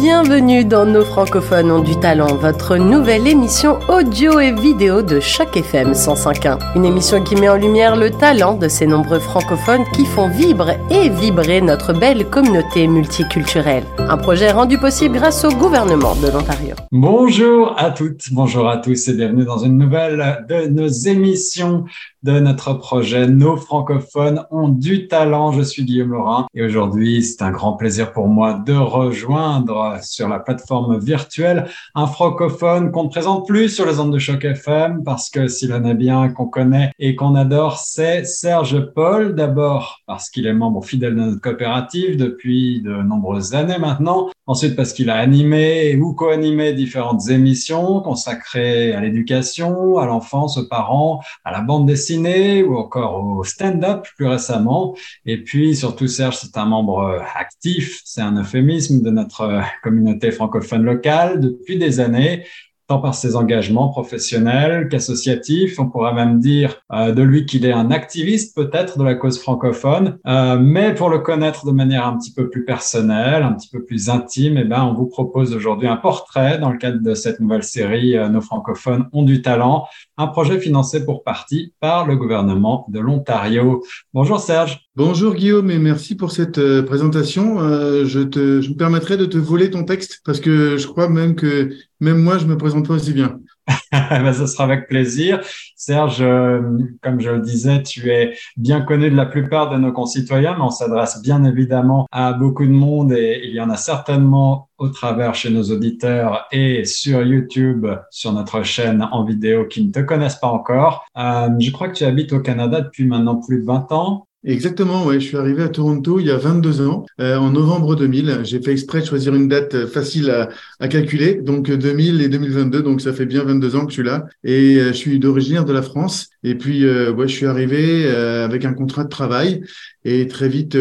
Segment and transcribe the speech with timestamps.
[0.00, 5.54] Bienvenue dans Nos francophones ont du talent, votre nouvelle émission audio et vidéo de Choc
[5.54, 6.58] FM 105.1.
[6.74, 10.78] Une émission qui met en lumière le talent de ces nombreux francophones qui font vibrer
[10.90, 13.84] et vibrer notre belle communauté multiculturelle.
[13.98, 16.76] Un projet rendu possible grâce au gouvernement de l'Ontario.
[16.90, 21.84] Bonjour à toutes, bonjour à tous et bienvenue dans une nouvelle de nos émissions
[22.22, 25.52] de notre projet Nos francophones ont du talent.
[25.52, 30.28] Je suis Guillaume Laurin et aujourd'hui, c'est un grand plaisir pour moi de rejoindre sur
[30.28, 35.02] la plateforme virtuelle un francophone qu'on ne présente plus sur les ondes de choc FM
[35.02, 39.34] parce que s'il en est bien qu'on connaît et qu'on adore, c'est Serge Paul.
[39.34, 44.28] D'abord parce qu'il est membre fidèle de notre coopérative depuis de nombreuses années maintenant.
[44.46, 50.66] Ensuite parce qu'il a animé ou co-animé différentes émissions consacrées à l'éducation, à l'enfance, aux
[50.66, 54.94] parents, à la bande dessinée ou encore au stand-up plus récemment.
[55.26, 59.60] Et puis surtout, Serge, c'est un membre euh, actif, c'est un euphémisme de notre euh,
[59.82, 62.44] communauté francophone locale depuis des années
[62.88, 65.78] tant par ses engagements professionnels qu'associatifs.
[65.78, 69.40] On pourrait même dire euh, de lui qu'il est un activiste peut-être de la cause
[69.40, 70.18] francophone.
[70.26, 74.10] Mais pour le connaître de manière un petit peu plus personnelle, un petit peu plus
[74.10, 77.62] intime, eh ben, on vous propose aujourd'hui un portrait dans le cadre de cette nouvelle
[77.62, 79.86] série Nos francophones ont du talent,
[80.20, 83.82] un projet financé pour partie par le gouvernement de l'Ontario.
[84.12, 84.80] Bonjour Serge.
[84.94, 87.58] Bonjour Guillaume et merci pour cette euh, présentation.
[87.60, 91.08] Euh, je, te, je me permettrai de te voler ton texte parce que je crois
[91.08, 93.38] même que même moi, je me présente pas aussi bien.
[93.92, 95.40] ben, ce sera avec plaisir.
[95.76, 96.60] Serge, euh,
[97.02, 100.64] comme je le disais, tu es bien connu de la plupart de nos concitoyens, mais
[100.64, 104.88] on s'adresse bien évidemment à beaucoup de monde et il y en a certainement au
[104.88, 110.00] travers chez nos auditeurs et sur YouTube, sur notre chaîne en vidéo qui ne te
[110.00, 111.04] connaissent pas encore.
[111.18, 114.26] Euh, je crois que tu habites au Canada depuis maintenant plus de 20 ans.
[114.42, 115.20] Exactement, ouais.
[115.20, 118.40] Je suis arrivé à Toronto il y a 22 ans, euh, en novembre 2000.
[118.44, 122.30] J'ai fait exprès de choisir une date euh, facile à, à, calculer, donc 2000 et
[122.30, 124.24] 2022, donc ça fait bien 22 ans que je suis là.
[124.42, 126.30] Et euh, je suis d'origine de la France.
[126.42, 129.60] Et puis, euh, ouais, je suis arrivé avec un contrat de travail.
[130.06, 130.74] Et très vite,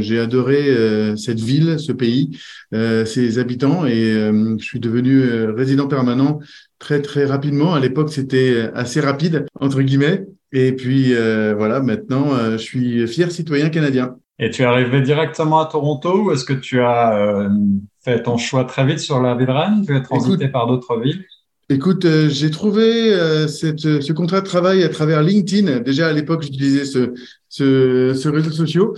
[0.00, 2.36] j'ai adoré cette ville, ce pays,
[2.72, 3.86] ses habitants.
[3.86, 5.22] Et je suis devenu
[5.52, 6.40] résident permanent
[6.80, 7.74] très très rapidement.
[7.74, 10.26] À l'époque, c'était assez rapide entre guillemets.
[10.52, 14.16] Et puis euh, voilà, maintenant, euh, je suis fier citoyen canadien.
[14.38, 17.48] Et tu es arrivé directement à Toronto ou est-ce que tu as euh,
[18.02, 20.98] fait ton choix très vite sur la ville de Rennes Tu es transité par d'autres
[20.98, 21.24] villes?
[21.72, 25.78] Écoute, euh, j'ai trouvé euh, cette, ce contrat de travail à travers LinkedIn.
[25.78, 27.12] Déjà à l'époque, j'utilisais ce,
[27.48, 28.88] ce, ce réseau social.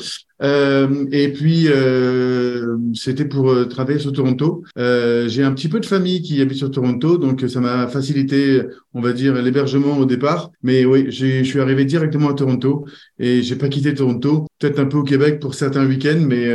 [0.42, 4.64] Euh, et puis, euh, c'était pour euh, travailler sur Toronto.
[4.74, 8.62] j'ai un petit peu de famille qui habite sur Toronto, donc ça m'a facilité,
[8.94, 10.50] on va dire, l'hébergement au départ.
[10.62, 12.86] Mais oui, je suis arrivé directement à Toronto
[13.18, 14.46] et j'ai pas quitté Toronto.
[14.58, 16.50] Peut-être un peu au Québec pour certains week-ends, mais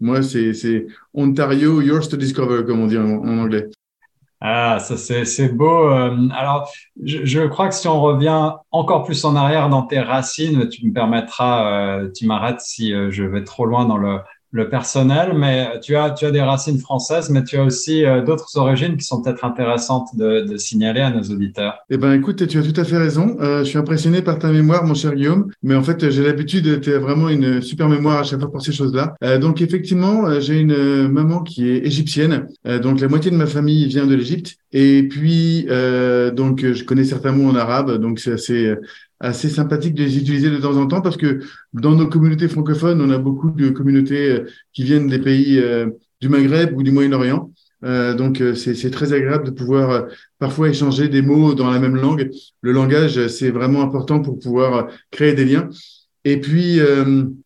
[0.00, 3.68] moi, c'est Ontario, yours to discover, comme on dit en anglais.
[4.44, 5.88] Ah, ça c'est beau.
[5.88, 6.68] Euh, alors,
[7.00, 10.92] je, crois que si on revient encore plus en arrière dans tes racines, tu me
[10.92, 14.18] permettras, euh, tu m'arrêtes si euh, je vais trop loin dans le,
[14.52, 18.22] le personnel, mais tu as, tu as des racines françaises, mais tu as aussi euh,
[18.22, 21.78] d'autres origines qui sont peut-être intéressantes de, de, signaler à nos auditeurs.
[21.90, 23.36] Eh ben, écoute, tu as tout à fait raison.
[23.40, 26.82] Euh, je suis impressionné par ta mémoire, mon cher Guillaume, mais en fait, j'ai l'habitude,
[26.82, 29.14] tu as vraiment une super mémoire à chaque fois pour ces choses-là.
[29.24, 32.46] Euh, donc, effectivement, euh, j'ai une euh, maman qui est égyptienne,
[32.82, 35.66] donc la moitié de ma famille vient de l'Égypte, et puis,
[36.34, 38.74] donc, je connais certains mots en arabe, donc c'est assez
[39.22, 41.40] assez sympathique de les utiliser de temps en temps parce que
[41.72, 45.86] dans nos communautés francophones, on a beaucoup de communautés euh, qui viennent des pays euh,
[46.20, 47.50] du Maghreb ou du Moyen-Orient.
[47.84, 50.06] Euh, donc c'est très agréable de pouvoir
[50.38, 52.30] parfois échanger des mots dans la même langue.
[52.60, 55.68] Le langage, c'est vraiment important pour pouvoir créer des liens.
[56.24, 56.78] Et puis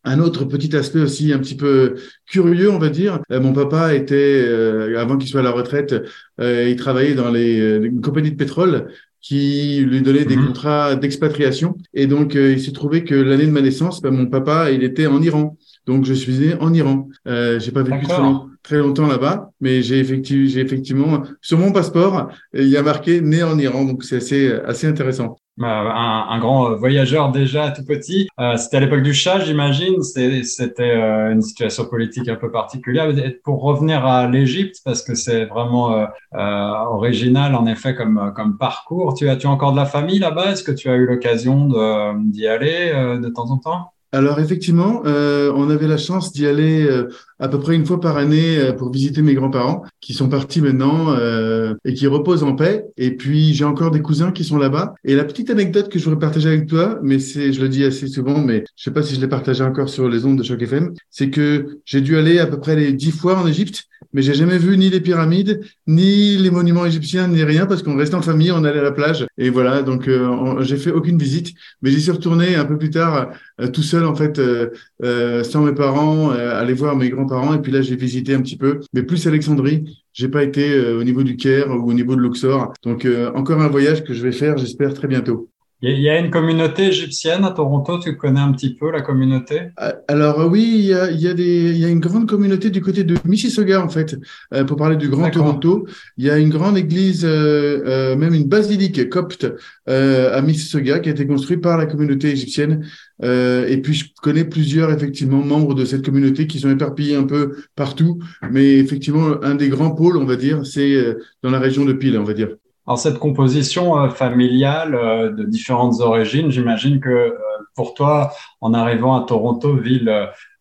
[0.03, 1.95] un autre petit aspect aussi un petit peu
[2.27, 3.19] curieux, on va dire.
[3.31, 4.47] mon papa était,
[4.95, 5.95] avant qu'il soit à la retraite,
[6.39, 8.87] il travaillait dans les, les compagnies de pétrole
[9.21, 10.47] qui lui donnait des mhm.
[10.47, 11.75] contrats d'expatriation.
[11.93, 14.83] Et donc, euh, il s'est trouvé que l'année de ma naissance, ben, mon papa, il
[14.83, 15.57] était en Iran.
[15.85, 17.09] Donc, je suis né en Iran.
[17.27, 18.21] Euh, j'ai pas vécu très,
[18.63, 23.21] très longtemps là-bas, mais j'ai effectivement, j'ai effectivement, sur mon passeport, il y a marqué
[23.21, 23.85] né en Iran.
[23.85, 25.37] Donc, c'est assez, assez intéressant.
[25.57, 28.27] Bah, un, un, grand voyageur déjà tout petit.
[28.39, 30.03] Euh, c'était à l'époque du chat, j'imagine.
[30.03, 33.11] C'était euh, une situation politique un peu particulière.
[33.43, 36.05] pour revenir à l'Égypte, parce que c'est vraiment euh,
[36.35, 39.15] euh, original en effet comme, comme parcours.
[39.15, 40.51] Tu as, tu as encore de la famille là-bas?
[40.51, 43.93] Est-ce que tu as eu l'occasion d'y aller de temps en temps?
[44.13, 47.99] Alors effectivement, euh, on avait la chance d'y aller euh, à peu près une fois
[47.99, 52.43] par année euh, pour visiter mes grands-parents qui sont partis maintenant euh, et qui reposent
[52.43, 52.85] en paix.
[52.97, 54.93] Et puis j'ai encore des cousins qui sont là-bas.
[55.03, 57.83] Et la petite anecdote que je voudrais partager avec toi, mais c'est, je le dis
[57.83, 60.43] assez souvent, mais je sais pas si je l'ai partagé encore sur les ondes de
[60.43, 63.87] Choc FM, c'est que j'ai dû aller à peu près les dix fois en Égypte
[64.13, 67.97] mais j'ai jamais vu ni les pyramides, ni les monuments égyptiens, ni rien, parce qu'on
[67.97, 69.81] restait en famille, on allait à la plage, et voilà.
[69.81, 73.31] Donc euh, j'ai fait aucune visite, mais j'y suis retourné un peu plus tard,
[73.61, 74.69] euh, tout seul en fait, euh,
[75.03, 78.57] euh sans mes parents, aller voir mes grands-parents, et puis là j'ai visité un petit
[78.57, 80.03] peu, mais plus Alexandrie.
[80.13, 83.67] J'ai pas été au niveau du Caire ou au niveau de Luxor, donc encore un
[83.67, 85.49] voyage que je vais faire, j'espère très bientôt.
[85.83, 89.69] Il y a une communauté égyptienne à Toronto, tu connais un petit peu la communauté?
[89.79, 92.27] Euh, Alors oui, il y a, il y a, des, il y a une grande
[92.27, 94.17] communauté du côté de Mississauga en fait.
[94.55, 95.85] Euh, pour parler du Grand Toronto,
[96.17, 99.45] il y a une grande église, euh, euh même une basilique copte
[99.87, 102.83] euh, à Mississauga qui a été construite par la communauté égyptienne.
[103.21, 107.55] et puis je connais plusieurs effectivement membres de cette communauté qui sont éparpillés un peu
[107.75, 108.17] partout,
[108.51, 112.17] mais effectivement un des grands pôles, on va dire, c'est dans la région de Peel,
[112.17, 112.49] on va dire.
[112.87, 117.31] Alors cette composition euh, familiale euh, de différentes origines, j'imagine que euh,
[117.75, 118.31] pour toi,
[118.61, 120.11] en arrivant à Toronto, ville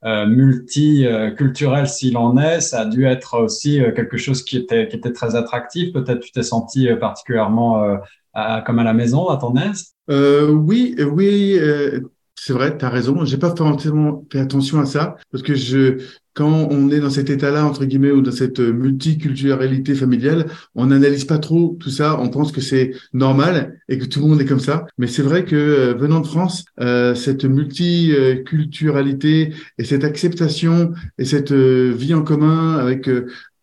[0.04, 5.12] multiculturelle s'il en est, ça a dû être aussi quelque chose qui était, qui était
[5.12, 5.94] très attractif.
[5.94, 7.96] Peut-être tu t'es senti particulièrement
[8.66, 9.94] comme à la maison, à ton aise?
[10.08, 11.58] Oui, oui.
[12.38, 13.24] C'est vrai, tu as raison.
[13.24, 16.02] J'ai pas forcément fait attention à ça parce que je,
[16.36, 20.44] quand on est dans cet état-là, entre guillemets, ou dans cette multiculturalité familiale,
[20.74, 22.20] on n'analyse pas trop tout ça.
[22.20, 24.86] On pense que c'est normal et que tout le monde est comme ça.
[24.98, 31.24] Mais c'est vrai que euh, venant de France, euh, cette multiculturalité et cette acceptation et
[31.24, 33.08] cette euh, vie en commun avec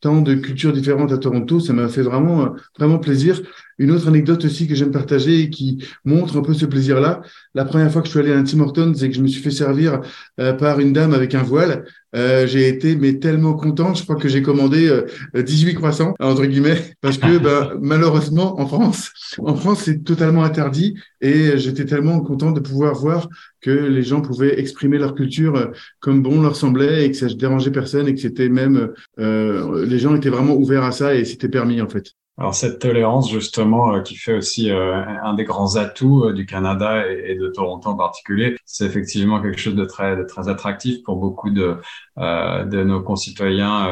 [0.01, 3.39] tant de cultures différentes à Toronto, ça m'a fait vraiment, vraiment plaisir.
[3.77, 7.21] Une autre anecdote aussi que j'aime partager et qui montre un peu ce plaisir-là.
[7.53, 9.27] La première fois que je suis allé à un Tim Hortons et que je me
[9.27, 10.01] suis fait servir
[10.39, 11.85] euh, par une dame avec un voile,
[12.15, 13.93] euh, j'ai été mais tellement content.
[13.93, 18.67] Je crois que j'ai commandé euh, 18 croissants entre guillemets parce que ben, malheureusement en
[18.67, 23.29] France, en France c'est totalement interdit et j'étais tellement content de pouvoir voir
[23.61, 25.67] que les gens pouvaient exprimer leur culture euh,
[25.99, 29.85] comme bon leur semblait et que ça ne dérangeait personne et que c'était même euh,
[29.85, 32.13] les gens étaient vraiment ouverts à ça et c'était permis en fait.
[32.39, 36.47] Alors cette tolérance justement euh, qui fait aussi euh, un des grands atouts euh, du
[36.47, 41.03] Canada et, de Toronto en particulier, c'est effectivement quelque chose de très de très attractif
[41.03, 41.77] pour beaucoup de
[42.17, 43.87] de nos concitoyens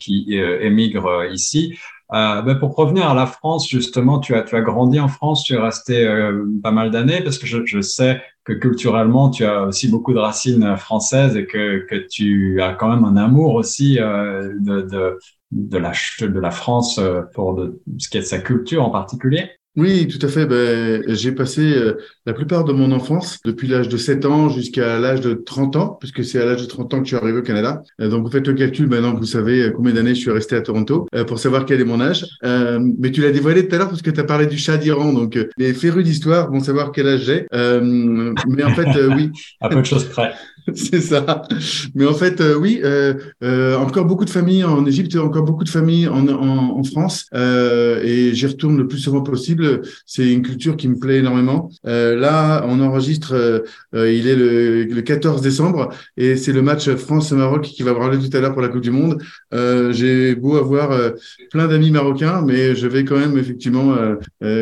[0.00, 1.78] qui émigrent ici.
[2.10, 5.54] Ben pour revenir à la France, justement, tu as, tu as grandi en France, tu
[5.54, 6.06] es resté
[6.62, 10.18] pas mal d'années parce que je, je, sais que culturellement, tu as aussi beaucoup de
[10.18, 15.18] racines françaises et que, que tu as quand même un amour aussi de, de,
[15.50, 18.90] de la, de la France euh, pour de, ce qui est de sa culture en
[18.90, 20.44] particulier oui, tout à fait.
[20.44, 21.94] Ben, j'ai passé euh,
[22.26, 25.96] la plupart de mon enfance, depuis l'âge de 7 ans jusqu'à l'âge de 30 ans,
[26.00, 27.82] puisque c'est à l'âge de 30 ans que je suis arrivé au Canada.
[28.00, 30.60] Euh, donc, vous faites le calcul maintenant vous savez combien d'années je suis resté à
[30.60, 32.26] Toronto, pour savoir quel est mon âge.
[32.42, 35.12] mais tu l'as dévoilé tout à l'heure parce que tu as parlé du chat d'Iran.
[35.12, 37.46] Donc, les férus d'histoire vont savoir quel âge j'ai.
[37.52, 39.30] mais en fait, oui.
[39.60, 40.32] à peu de choses près.
[40.74, 41.42] c'est ça.
[41.94, 45.64] Mais en fait, euh, oui, euh, euh, encore beaucoup de familles en Égypte, encore beaucoup
[45.64, 49.67] de familles en, en, en France, euh, et j'y retourne le plus souvent possible.
[50.06, 51.70] C'est une culture qui me plaît énormément.
[51.86, 56.90] Euh, là, on enregistre, euh, il est le, le, 14 décembre, et c'est le match
[56.90, 59.22] France-Maroc qui va avoir lieu tout à l'heure pour la Coupe du Monde.
[59.52, 60.98] J'ai beau avoir
[61.50, 63.96] plein d'amis marocains, mais je vais quand même effectivement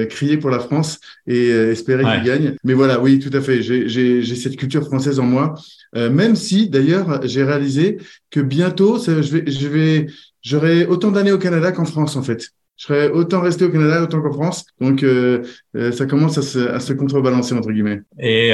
[0.08, 2.54] crier pour la France et espérer qu'il gagne.
[2.64, 3.62] Mais voilà, oui, tout à fait.
[3.62, 5.54] J'ai cette culture française en moi.
[5.96, 7.98] Euh, même si, d'ailleurs, j'ai réalisé
[8.30, 10.06] que bientôt, je vais, je vais,
[10.42, 12.50] j'aurai autant d'années au Canada qu'en France, en fait.
[12.76, 14.66] Je serai autant resté au Canada autant qu'en France.
[14.80, 15.42] Donc, euh,
[15.76, 18.02] euh, ça commence à se, à se, contrebalancer, entre guillemets.
[18.18, 18.52] Et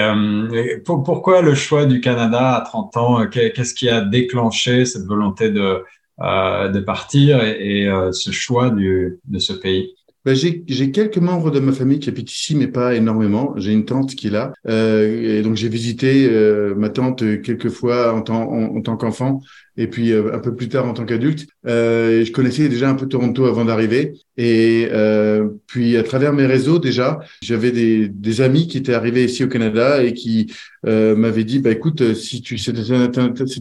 [0.85, 3.27] pourquoi le choix du Canada à 30 ans?
[3.27, 5.83] Qu'est-ce qui a déclenché cette volonté de,
[6.21, 9.95] de partir et, et ce choix du, de ce pays?
[10.25, 13.55] Ben, j'ai, quelques membres de ma famille qui habitent ici, mais pas énormément.
[13.57, 14.53] J'ai une tante qui est là.
[14.69, 19.41] Euh, et donc, j'ai visité euh, ma tante quelques fois en, tant, en, tant qu'enfant
[19.77, 21.47] et puis euh, un peu plus tard en tant qu'adulte.
[21.67, 24.13] Euh, je connaissais déjà un peu Toronto avant d'arriver.
[24.37, 29.25] Et euh, puis, à travers mes réseaux, déjà, j'avais des, des amis qui étaient arrivés
[29.25, 30.53] ici au Canada et qui
[30.85, 33.09] m'avaient dit, bah, écoute, si tu si ça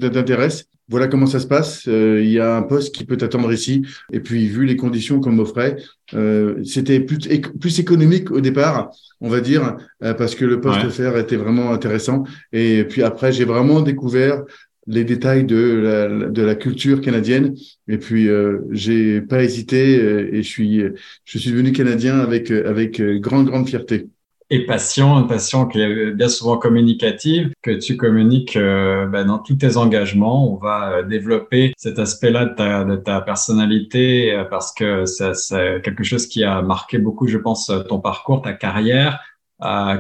[0.10, 1.88] t'intéresse, voilà comment ça se passe.
[1.88, 3.84] Euh, il y a un poste qui peut t'attendre ici.
[4.12, 5.77] Et puis, vu les conditions qu'on m'offrait,
[6.13, 7.18] euh, c'était plus,
[7.60, 8.91] plus économique au départ,
[9.22, 12.24] on va dire, euh, parce que le poste offert était vraiment intéressant.
[12.51, 14.44] Et puis après, j'ai vraiment découvert
[14.88, 17.56] les détails de la, de la culture canadienne.
[17.88, 20.84] Et puis, euh, j'ai pas hésité et je suis,
[21.24, 24.08] je suis devenu canadien avec, avec grande, grande fierté.
[24.51, 29.39] Et passion, une passion qui est bien souvent communicative, que tu communiques euh, ben, dans
[29.39, 30.53] tous tes engagements.
[30.53, 35.81] On va euh, développer cet aspect-là de ta, de ta personnalité euh, parce que c'est
[35.84, 39.22] quelque chose qui a marqué beaucoup, je pense, ton parcours, ta carrière.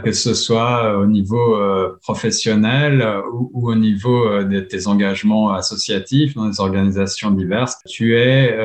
[0.03, 1.55] que ce soit au niveau
[2.01, 2.95] professionnel
[3.31, 7.77] ou, ou, au niveau de tes engagements associatifs dans des organisations diverses.
[7.87, 8.57] Tu es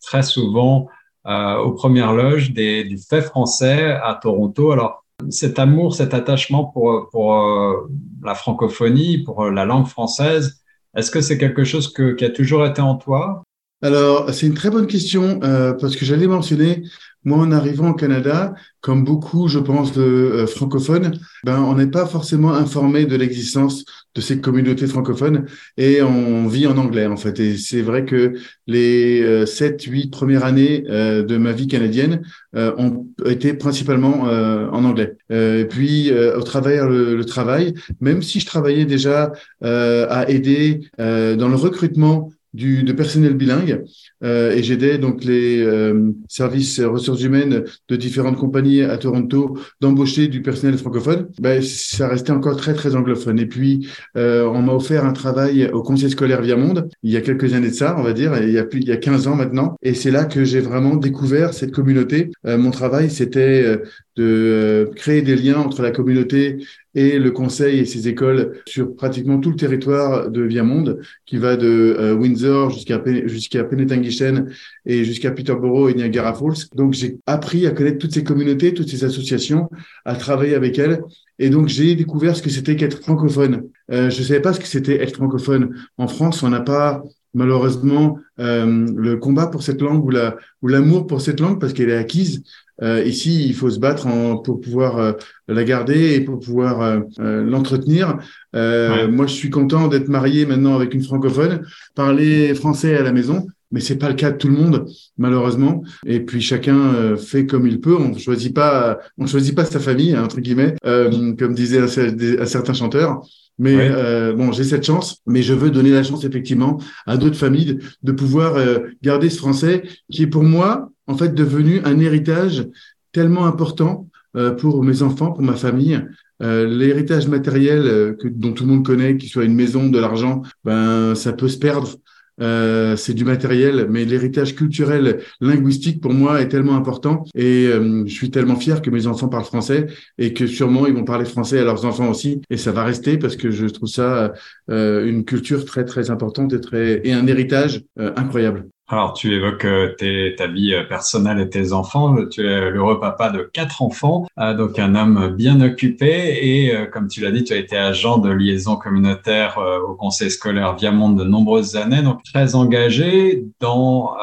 [0.00, 0.88] très souvent
[1.26, 4.72] aux premières loges des, du fait français à Toronto.
[4.72, 7.88] Alors, cet amour, cet attachement pour, pour euh,
[8.22, 10.62] la francophonie, pour euh, la langue française,
[10.96, 13.42] est-ce que c'est quelque chose que, qui a toujours été en toi?
[13.82, 16.82] Alors, c'est une très bonne question euh, parce que j'allais mentionner
[17.24, 21.88] moi, en arrivant au Canada, comme beaucoup, je pense, de euh, francophones, ben, on n'est
[21.88, 23.84] pas forcément informé de l'existence
[24.14, 25.46] de ces communautés francophones
[25.76, 27.40] et on vit en anglais, en fait.
[27.40, 28.34] Et c'est vrai que
[28.66, 32.22] les euh, sept, huit premières années euh, de ma vie canadienne
[32.54, 35.16] ont été principalement en anglais.
[35.30, 41.54] et puis, au travers le, travail, même si je travaillais déjà à aider dans le
[41.54, 43.84] recrutement du, de personnel bilingue
[44.24, 50.26] euh, et j'aidais donc les euh, services ressources humaines de différentes compagnies à Toronto d'embaucher
[50.26, 51.28] du personnel francophone.
[51.40, 53.38] Ben, ça restait encore très très anglophone.
[53.38, 57.16] Et puis euh, on m'a offert un travail au conseil scolaire Via Monde il y
[57.16, 58.96] a quelques années de ça, on va dire, il y a plus il y a
[58.96, 59.76] 15 ans maintenant.
[59.82, 62.30] Et c'est là que j'ai vraiment découvert cette communauté.
[62.46, 63.84] Euh, mon travail c'était euh,
[64.18, 66.58] de créer des liens entre la communauté
[66.96, 71.56] et le conseil et ses écoles sur pratiquement tout le territoire de Viamonde, qui va
[71.56, 74.50] de euh, Windsor jusqu'à jusqu'à Penetanguishene
[74.86, 76.66] et jusqu'à Peterborough et Niagara Falls.
[76.74, 79.70] Donc j'ai appris à connaître toutes ces communautés, toutes ces associations,
[80.04, 81.00] à travailler avec elles.
[81.38, 83.68] Et donc j'ai découvert ce que c'était qu'être francophone.
[83.92, 85.76] Euh, je ne savais pas ce que c'était être francophone.
[85.96, 90.66] En France, on n'a pas malheureusement euh, le combat pour cette langue ou la ou
[90.66, 92.42] l'amour pour cette langue parce qu'elle est acquise.
[92.82, 95.12] Euh, ici, il faut se battre en, pour pouvoir euh,
[95.48, 98.18] la garder et pour pouvoir euh, euh, l'entretenir.
[98.54, 101.62] Moi, je suis content d'être marié maintenant avec une francophone,
[101.94, 104.86] parler français à la maison, mais c'est pas le cas de tout le monde,
[105.18, 105.82] malheureusement.
[106.06, 107.96] Et puis chacun fait comme il peut.
[107.96, 113.22] On choisit pas, on choisit pas sa famille entre guillemets, comme disait un, certain chanteur.
[113.58, 117.36] Mais euh, bon, j'ai cette chance, mais je veux donner la chance effectivement à d'autres
[117.36, 121.98] familles de pouvoir euh, garder ce français qui est pour moi en fait devenu un
[121.98, 122.68] héritage
[123.12, 126.00] tellement important euh, pour mes enfants, pour ma famille.
[126.40, 131.16] L'héritage matériel que, dont tout le monde connaît, qu'il soit une maison, de l'argent, ben
[131.16, 131.98] ça peut se perdre.
[132.40, 138.04] Euh, c'est du matériel, mais l'héritage culturel, linguistique pour moi est tellement important et euh,
[138.06, 139.86] je suis tellement fier que mes enfants parlent français
[140.18, 143.18] et que sûrement ils vont parler français à leurs enfants aussi et ça va rester
[143.18, 144.32] parce que je trouve ça
[144.70, 148.68] euh, une culture très très importante et très et un héritage incroyable.
[148.90, 152.16] Alors, tu évoques euh, tes, ta vie euh, personnelle et tes enfants.
[152.30, 156.38] Tu es l'heureux papa de quatre enfants, euh, donc un homme bien occupé.
[156.40, 160.74] Et comme tu l'as dit, tu as été agent de liaison communautaire au conseil scolaire
[160.74, 164.14] Viamonde de nombreuses années, donc très engagé dans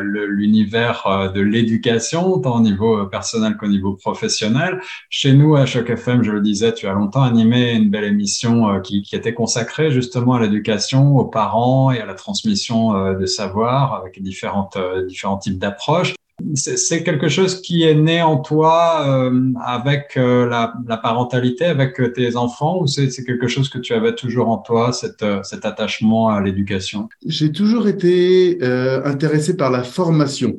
[0.00, 4.80] l'univers de l'éducation, tant au niveau personnel qu'au niveau professionnel.
[5.10, 8.80] Chez nous, à Choc FM, je le disais, tu as longtemps animé une belle émission
[8.80, 13.94] qui, qui était consacrée justement à l'éducation, aux parents et à la transmission de savoir
[13.94, 16.14] avec euh, différents types d'approches.
[16.54, 21.98] C'est quelque chose qui est né en toi euh, avec euh, la, la, parentalité, avec
[22.12, 26.28] tes enfants, ou c'est quelque chose que tu avais toujours en toi, cet, cet attachement
[26.28, 27.08] à l'éducation?
[27.24, 28.58] J'ai toujours été
[29.04, 30.58] intéressé par la formation.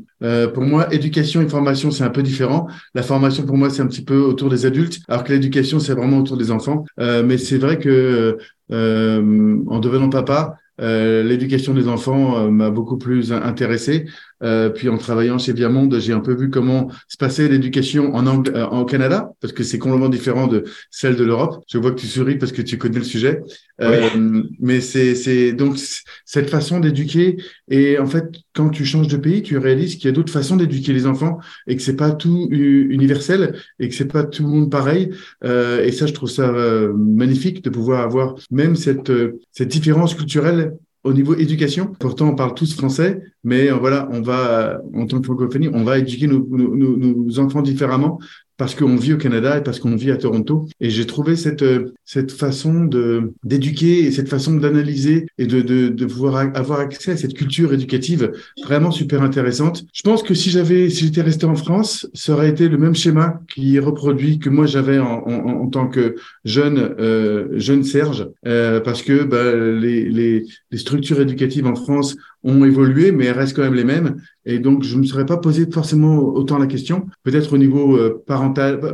[0.53, 2.67] pour moi, éducation et formation, c'est un peu différent.
[2.95, 5.93] La formation, pour moi, c'est un petit peu autour des adultes, alors que l'éducation, c'est
[5.93, 6.85] vraiment autour des enfants.
[6.97, 8.37] mais c'est vrai que
[8.71, 14.05] en devenant papa, euh, l'éducation des enfants euh, m'a beaucoup plus intéressé.
[14.43, 18.27] Euh, puis en travaillant chez Viamonde, j'ai un peu vu comment se passait l'éducation en
[18.27, 21.63] anglais, euh, en Canada, parce que c'est complètement différent de celle de l'Europe.
[21.67, 23.41] Je vois que tu souris parce que tu connais le sujet.
[23.81, 25.77] Euh, mais c'est, c'est donc
[26.25, 27.37] cette façon d'éduquer.
[27.69, 30.55] Et en fait, quand tu changes de pays, tu réalises qu'il y a d'autres façons
[30.55, 34.49] d'éduquer les enfants et que c'est pas tout universel et que c'est pas tout le
[34.49, 35.11] monde pareil.
[35.43, 36.51] Euh, et ça, je trouve ça
[36.95, 39.11] magnifique de pouvoir avoir même cette
[39.51, 40.73] cette différence culturelle
[41.03, 45.19] au niveau éducation, pourtant on parle tous français, mais euh, voilà, on va, en tant
[45.19, 48.19] que francophonie, on va éduquer nos, nos enfants différemment
[48.57, 50.67] parce qu'on vit au Canada et parce qu'on vit à Toronto.
[50.81, 51.63] Et j'ai trouvé cette
[52.05, 57.11] cette façon de d'éduquer et cette façon d'analyser et de, de de pouvoir avoir accès
[57.11, 58.31] à cette culture éducative
[58.63, 59.85] vraiment super intéressante.
[59.93, 62.95] Je pense que si j'avais si j'étais resté en France, ça aurait été le même
[62.95, 67.83] schéma qui est reproduit que moi j'avais en, en, en, tant que jeune euh, jeune
[67.83, 73.25] Serge, euh, parce que bah, les, les les structures éducatives en France ont évolué, mais
[73.25, 74.21] elles restent quand même les mêmes.
[74.49, 77.05] Et donc, je ne me serais pas posé forcément autant la question.
[77.23, 78.53] Peut-être au niveau euh, parent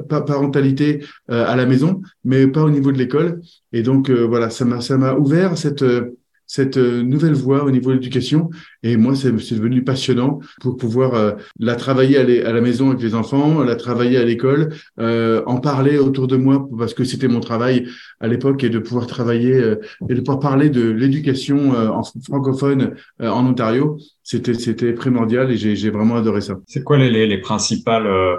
[0.09, 3.39] parentalité à la maison, mais pas au niveau de l'école.
[3.71, 5.83] Et donc voilà, ça m'a ça m'a ouvert cette
[6.53, 8.51] cette euh, nouvelle voie au niveau de l'éducation.
[8.83, 13.15] Et moi, c'est devenu passionnant pour pouvoir euh, la travailler à, la maison avec les
[13.15, 17.39] enfants, la travailler à l'école, euh, en parler autour de moi parce que c'était mon
[17.39, 17.87] travail
[18.19, 19.57] à l'époque et de pouvoir travailler
[20.09, 23.97] et de pouvoir parler de l'éducation en francophone en Ontario.
[24.23, 26.55] C'était primordial et j'ai vraiment adoré ça.
[26.65, 28.37] C'est quoi les, les, les principales euh,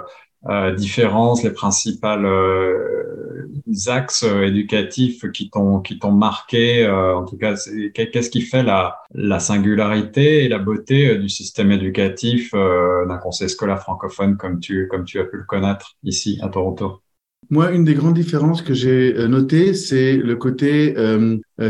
[0.77, 3.47] différences, les principales euh,
[3.87, 6.87] axes euh, éducatifs qui t'ont qui t'ont marqué.
[6.87, 7.55] en tout cas,
[7.93, 13.81] qu'est-ce qui fait la la singularité et la beauté du système éducatif d'un conseil scolaire
[13.81, 17.01] francophone comme tu comme tu as pu le connaître ici à Toronto?
[17.49, 20.95] Moi, une des grandes différences que j'ai notées, c'est le côté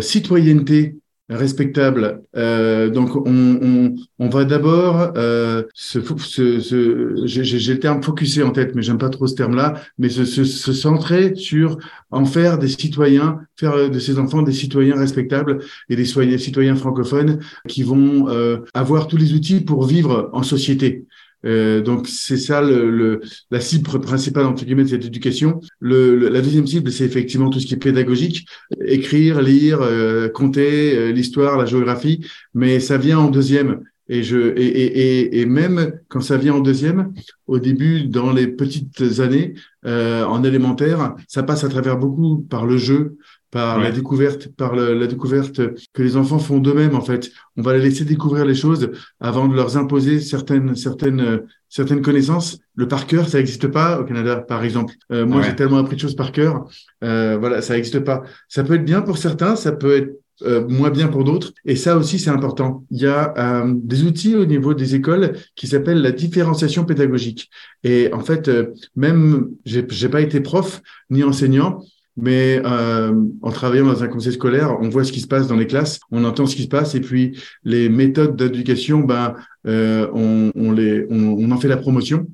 [0.01, 0.97] citoyenneté
[1.29, 2.21] respectable.
[2.35, 8.43] Euh, donc, on, on, on va d'abord euh, se, se, se j'ai le terme focuser
[8.43, 11.77] en tête, mais j'aime pas trop ce terme-là, mais se, se, se, centrer sur
[12.11, 17.39] en faire des citoyens, faire de ces enfants des citoyens respectables et des citoyens francophones
[17.67, 21.05] qui vont euh, avoir tous les outils pour vivre en société.
[21.45, 23.21] Euh, donc c'est ça le, le,
[23.51, 25.61] la cible principale entre guillemets de cette éducation.
[25.79, 28.47] Le, la deuxième cible, c'est effectivement tout ce qui est pédagogique,
[28.85, 33.81] écrire, lire, euh, compter, euh, l'histoire, la géographie, mais ça vient en deuxième.
[34.07, 37.11] Et, je, et, et, et, même quand ça vient en deuxième,
[37.47, 42.77] au début, dans les petites années, en élémentaire, ça passe à travers beaucoup par le
[42.77, 43.17] jeu,
[43.55, 45.61] par la découverte, par la découverte
[45.93, 47.31] que les enfants font d'eux-mêmes en fait.
[47.55, 52.59] On va les laisser découvrir les choses avant de leur imposer certaines certaines certaines connaissances.
[52.75, 54.95] Le par cœur, ça n'existe pas au Canada, par exemple.
[55.13, 56.65] Euh, moi, j'ai tellement appris de choses par cœur.
[57.01, 58.23] Euh, voilà, ça n'existe pas.
[58.49, 61.53] Ça peut être bien pour certains, ça peut être euh, moins bien pour d'autres.
[61.63, 62.83] Et ça aussi, c'est important.
[62.91, 67.49] Il y a euh, des outils au niveau des écoles qui s'appellent la différenciation pédagogique.
[67.85, 71.85] Et en fait, euh, même, j'ai pas été prof ni enseignant,
[72.17, 75.55] mais euh, en travaillant dans un conseil scolaire, on voit ce qui se passe dans
[75.55, 79.35] les classes, on entend ce qui se passe, et puis les méthodes d'éducation, ben,
[79.67, 82.27] euh, on, on, les, on, on, en fait la promotion.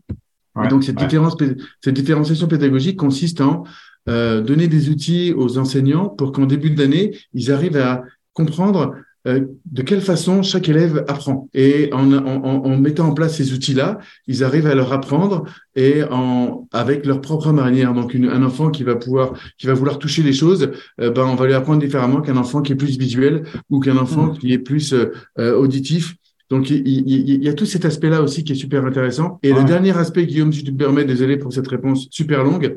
[0.63, 1.35] et donc cette, différence,
[1.83, 3.63] cette différenciation pédagogique consiste en
[4.09, 8.95] euh, donner des outils aux enseignants pour qu'en début d'année, ils arrivent à comprendre
[9.27, 11.47] euh, de quelle façon chaque élève apprend.
[11.53, 16.03] Et en, en, en mettant en place ces outils-là, ils arrivent à leur apprendre et
[16.09, 17.93] en, avec leur propre manière.
[17.93, 21.25] Donc, une, un enfant qui va pouvoir, qui va vouloir toucher les choses, euh, ben,
[21.25, 24.37] on va lui apprendre différemment qu'un enfant qui est plus visuel ou qu'un enfant mmh.
[24.39, 26.15] qui est plus euh, auditif.
[26.49, 29.39] Donc, il, il, y a tout cet aspect-là aussi qui est super intéressant.
[29.41, 32.75] Et le dernier aspect, Guillaume, si tu me permets, désolé pour cette réponse super longue,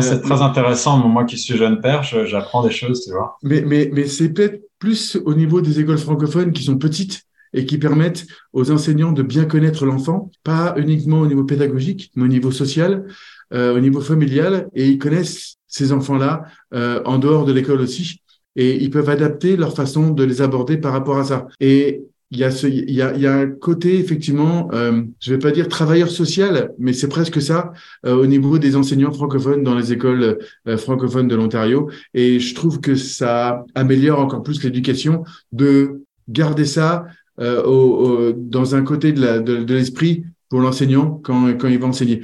[0.00, 0.98] c'est très intéressant.
[1.08, 3.36] Moi qui suis jeune père, j'apprends des choses, tu vois.
[3.42, 7.22] Mais, mais, mais c'est peut-être plus au niveau des écoles francophones qui sont petites
[7.52, 12.24] et qui permettent aux enseignants de bien connaître l'enfant, pas uniquement au niveau pédagogique, mais
[12.24, 13.06] au niveau social,
[13.52, 18.22] euh, au niveau familial, et ils connaissent ces enfants-là euh, en dehors de l'école aussi,
[18.56, 21.48] et ils peuvent adapter leur façon de les aborder par rapport à ça.
[21.58, 25.02] Et il y a ce, il y a, il y a un côté effectivement, euh,
[25.18, 27.72] je vais pas dire travailleur social, mais c'est presque ça
[28.06, 30.38] euh, au niveau des enseignants francophones dans les écoles
[30.68, 31.90] euh, francophones de l'Ontario.
[32.14, 37.06] Et je trouve que ça améliore encore plus l'éducation de garder ça
[37.40, 41.88] euh, au, dans un côté de, la, de l'esprit pour l'enseignant quand, quand il va
[41.88, 42.22] enseigner.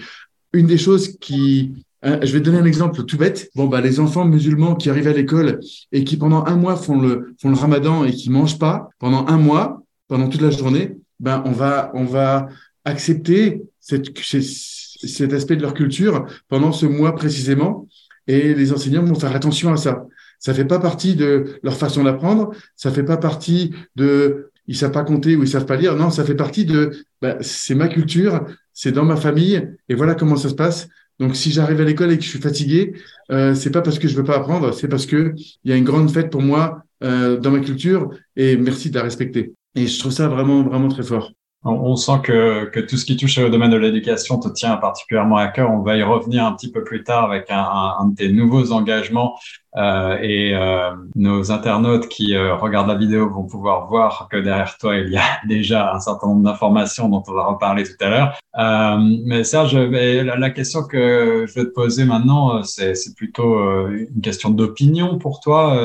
[0.53, 3.51] Une des choses qui hein, je vais donner un exemple tout bête.
[3.57, 5.59] Bon, bah, les enfants musulmans qui arrivent à l'école
[5.91, 9.27] et qui pendant un mois font le, font le ramadan et qui mangent pas, pendant
[9.27, 12.49] un mois, pendant toute la journée, ben on va on va
[12.85, 17.89] accepter cette, cet aspect de leur culture pendant ce mois précisément,
[18.27, 20.07] et les enseignants vont faire attention à ça.
[20.39, 24.93] Ça fait pas partie de leur façon d'apprendre, ça fait pas partie de ils savent
[24.93, 25.95] pas compter ou ils savent pas lire.
[25.97, 26.91] Non, ça fait partie de
[27.23, 30.89] ben, c'est ma culture, c'est dans ma famille, et voilà comment ça se passe.
[31.19, 32.93] Donc, si j'arrive à l'école et que je suis fatigué,
[33.31, 35.77] euh, c'est pas parce que je veux pas apprendre, c'est parce que il y a
[35.77, 39.55] une grande fête pour moi euh, dans ma culture et merci de la respecter.
[39.77, 41.31] Et je trouve ça vraiment, vraiment très fort.
[41.69, 45.37] On sent que, que tout ce qui touche au domaine de l'éducation te tient particulièrement
[45.37, 45.73] à cœur.
[45.73, 47.59] On va y revenir un petit peu plus tard avec un,
[47.99, 49.37] un, de tes nouveaux engagements.
[49.77, 54.79] Euh, et euh, nos internautes qui euh, regardent la vidéo vont pouvoir voir que derrière
[54.79, 58.09] toi, il y a déjà un certain nombre d'informations dont on va reparler tout à
[58.09, 58.39] l'heure.
[58.59, 64.21] Euh, mais Serge, la, la, question que je vais te poser maintenant, c'est plutôt une
[64.23, 65.79] question d'opinion pour toi,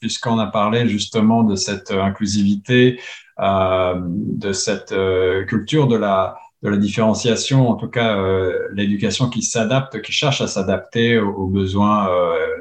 [0.00, 6.68] puisqu'on a parlé justement de cette inclusivité, euh, de cette euh, culture de la de
[6.68, 12.10] la différenciation, en tout cas euh, l'éducation qui s'adapte, qui cherche à s'adapter aux, besoins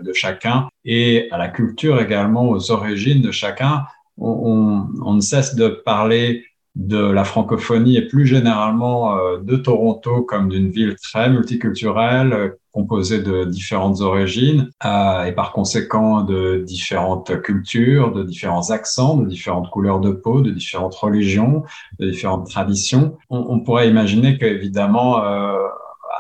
[0.01, 3.83] de chacun et à la culture également, aux origines de chacun.
[4.17, 6.45] On ne cesse de parler
[6.79, 13.43] de la francophonie et plus généralement de Toronto comme d'une ville très multiculturelle, composée de
[13.43, 20.11] différentes origines et par conséquent de différentes cultures, de différents accents, de différentes couleurs de
[20.11, 21.63] peau, de différentes religions,
[21.99, 23.17] de différentes traditions.
[23.29, 25.21] On, pourrait imaginer qu'évidemment,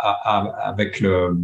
[0.01, 1.37] avec le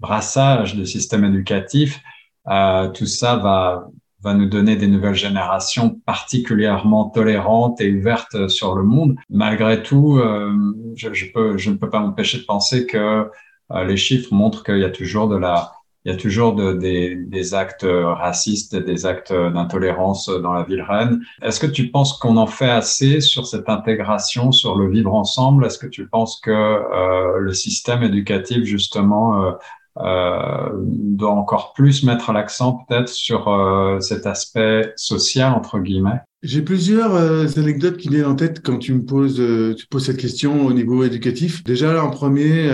[0.00, 2.00] brassage de systèmes éducatifs,
[2.48, 3.88] euh, tout ça va,
[4.28, 9.16] va nous donner des nouvelles générations particulièrement tolérantes et ouvertes sur le monde.
[9.30, 10.52] Malgré tout, euh,
[10.96, 13.26] je, ne peux pas m'empêcher de penser que
[13.70, 15.72] euh, les chiffres montrent qu'il y a toujours de la
[16.04, 21.20] il y a toujours de, des, actes racistes, des actes d'intolérance dans la ville reine.
[21.42, 25.66] Est-ce que tu penses qu'on en fait assez sur cette intégration, sur le vivre ensemble?
[25.66, 29.52] Est-ce que tu penses que euh, le système éducatif, justement,
[30.00, 36.20] euh, doit encore plus mettre l'accent peut-être sur euh, cet aspect social entre guillemets.
[36.44, 39.42] J'ai plusieurs euh, anecdotes qui viennent en tête quand tu me poses,
[39.76, 41.64] tu poses cette question au niveau éducatif.
[41.64, 42.70] Déjà en premier,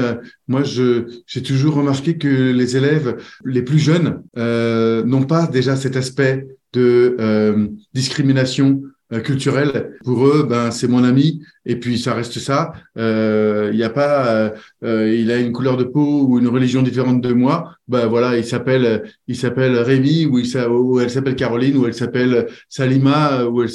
[0.49, 5.97] moi, je j'ai toujours remarqué que les élèves les plus jeunes n'ont pas déjà cet
[5.97, 8.83] aspect de discrimination
[9.23, 9.97] culturelle.
[10.05, 12.73] Pour eux, ben c'est mon ami, et puis ça reste ça.
[12.99, 14.51] Euh, il n'y a pas, euh,
[14.85, 17.75] euh, il a une couleur de peau ou une religion différente de moi.
[17.89, 21.95] Ben voilà, il s'appelle, il s'appelle Rémi ou, il, ou elle s'appelle Caroline ou elle
[21.95, 23.71] s'appelle Salima ou elle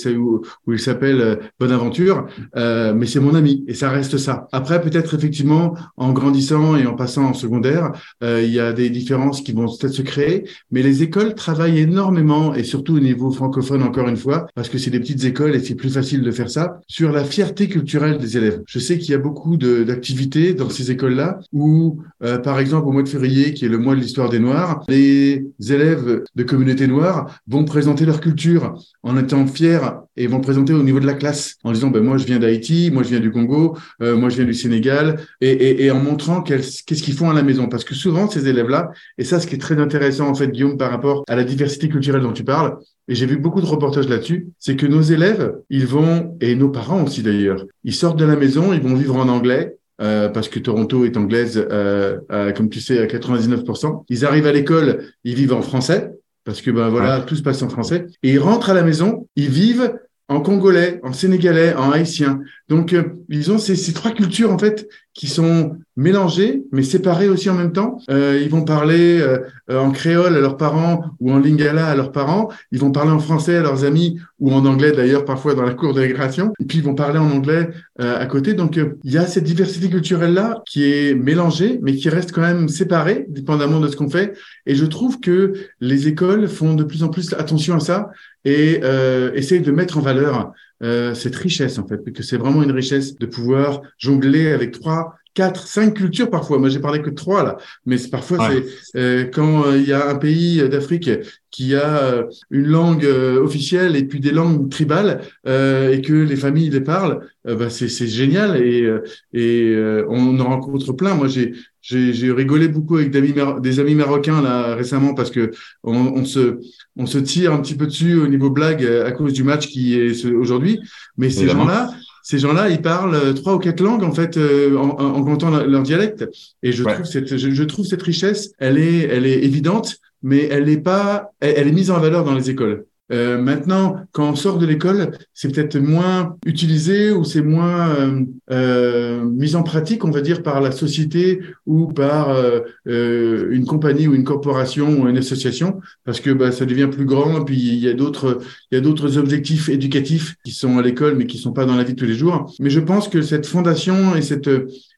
[0.68, 2.28] il s'appelle Bonaventure.
[2.56, 4.48] Euh, mais c'est mon ami et ça reste ça.
[4.52, 7.92] Après, peut-être effectivement, en grandissant et en passant en secondaire,
[8.24, 10.46] euh, il y a des différences qui vont peut-être se créer.
[10.72, 14.78] Mais les écoles travaillent énormément et surtout au niveau francophone encore une fois, parce que
[14.78, 17.79] c'est des petites écoles et c'est plus facile de faire ça sur la fierté que
[17.82, 18.62] des élèves.
[18.68, 22.92] Je sais qu'il y a beaucoup d'activités dans ces écoles-là où, euh, par exemple, au
[22.92, 26.88] mois de février, qui est le mois de l'histoire des Noirs, les élèves de communautés
[26.88, 29.80] noires vont présenter leur culture en étant fiers
[30.20, 32.92] et vont présenter au niveau de la classe en disant ben moi je viens d'Haïti,
[32.94, 36.00] moi je viens du Congo, euh, moi je viens du Sénégal et, et, et en
[36.00, 39.48] montrant qu'est-ce qu'ils font à la maison parce que souvent ces élèves-là et ça ce
[39.48, 42.44] qui est très intéressant en fait Guillaume par rapport à la diversité culturelle dont tu
[42.44, 42.78] parles
[43.10, 46.70] et j'ai vu beaucoup de reportages là-dessus, c'est que nos élèves, ils vont, et nos
[46.70, 50.48] parents aussi d'ailleurs, ils sortent de la maison, ils vont vivre en anglais, euh, parce
[50.48, 52.20] que Toronto est anglaise, euh,
[52.56, 54.06] comme tu sais, à 99%.
[54.10, 56.12] Ils arrivent à l'école, ils vivent en français,
[56.46, 58.06] parce que ben voilà, tout se passe en français.
[58.24, 59.94] Et ils rentrent à la maison, ils vivent
[60.30, 62.42] en congolais, en sénégalais, en haïtien.
[62.70, 67.50] Donc, euh, ils ont ces, trois cultures, en fait, qui sont mélangées, mais séparées aussi
[67.50, 67.98] en même temps.
[68.12, 69.40] Euh, ils vont parler euh,
[69.70, 72.50] en créole à leurs parents ou en lingala à leurs parents.
[72.72, 75.74] Ils vont parler en français à leurs amis ou en anglais, d'ailleurs, parfois dans la
[75.74, 76.54] cour de récréation.
[76.60, 78.54] Et puis, ils vont parler en anglais à côté.
[78.54, 82.70] Donc, il y a cette diversité culturelle-là qui est mélangée, mais qui reste quand même
[82.70, 84.38] séparée, dépendamment de ce qu'on fait.
[84.68, 88.10] Et je trouve que les écoles font de plus en plus attention à ça
[88.46, 92.64] et euh, essayent de mettre en valeur euh, cette richesse en fait, que c'est vraiment
[92.64, 96.58] une richesse de pouvoir jongler avec trois, quatre, cinq cultures parfois.
[96.60, 99.94] Moi, j'ai parlé que de trois là, mais parfois c'est euh, quand euh, il y
[99.94, 101.10] a un pays d'Afrique
[101.50, 106.70] qui a euh, une langue officielle et puis des langues tribales et que les familles
[106.70, 108.86] les parlent, bah, c'est génial et
[109.34, 109.76] et
[110.10, 111.16] on en rencontre plein.
[111.16, 115.52] Moi, j'ai j'ai rigolé beaucoup avec des amis, des amis marocains là récemment parce que
[115.84, 116.60] on, on, se
[116.98, 119.98] on se tire un petit peu dessus au niveau blague à cause du match qui
[119.98, 120.82] est aujourd'hui.
[121.18, 121.92] Mais ces gens-là,
[122.24, 125.50] ces gens-là, ils parlent euh, trois ou quatre langues en fait euh, en, en, comptant
[125.50, 126.26] leur, dialecte.
[126.64, 130.48] Et je trouve cette je, je, trouve cette richesse, elle est elle est évidente, mais
[130.52, 132.86] elle n'est pas elle, est mise en valeur dans les écoles.
[133.12, 138.22] Euh, maintenant, quand on sort de l'école, c'est peut-être moins utilisé ou c'est moins euh,
[138.52, 143.66] euh, mis en pratique, on va dire, par la société ou par euh, euh, une
[143.66, 147.44] compagnie ou une corporation ou une association, parce que bah, ça devient plus grand.
[147.44, 148.40] Puis il y a d'autres,
[148.72, 151.76] il y a d'autres objectifs éducatifs qui sont à l'école, mais qui sont pas dans
[151.76, 152.54] la vie de tous les jours.
[152.60, 154.50] Mais je pense que cette fondation et cette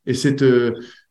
[0.07, 0.43] et cette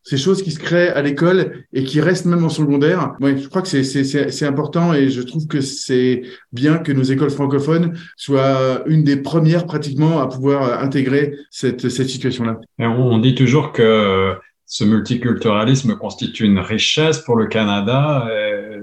[0.02, 3.14] ces choses qui se créent à l'école et qui restent même en secondaire.
[3.20, 7.30] Ouais, je crois que c'est important et je trouve que c'est bien que nos écoles
[7.30, 12.58] francophones soient une des premières pratiquement à pouvoir intégrer cette, cette situation-là.
[12.78, 14.34] On dit toujours que
[14.66, 18.28] ce multiculturalisme constitue une richesse pour le Canada,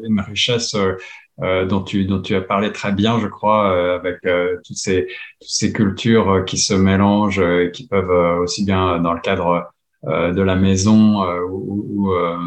[0.03, 0.75] une richesse
[1.43, 4.77] euh, dont, tu, dont tu as parlé très bien, je crois, euh, avec euh, toutes,
[4.77, 5.07] ces,
[5.39, 9.61] toutes ces cultures qui se mélangent et qui peuvent aussi bien dans le cadre euh,
[10.07, 12.37] de la maison euh, ou, euh,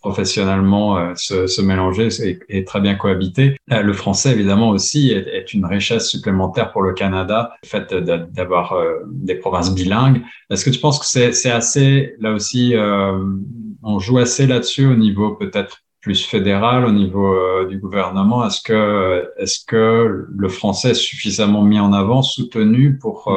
[0.00, 2.08] professionnellement se, se, mélanger
[2.50, 3.56] et, très bien cohabiter.
[3.68, 8.76] Le français, évidemment, aussi est, est, une richesse supplémentaire pour le Canada, le fait d'avoir
[9.06, 10.20] des provinces bilingues.
[10.50, 12.74] Est-ce que tu penses que c'est assez, là aussi,
[13.82, 18.46] on joue assez là-dessus au niveau peut-être plus fédéral, au niveau du gouvernement?
[18.46, 23.34] Est-ce que, est que le français est suffisamment mis en avant, soutenu pour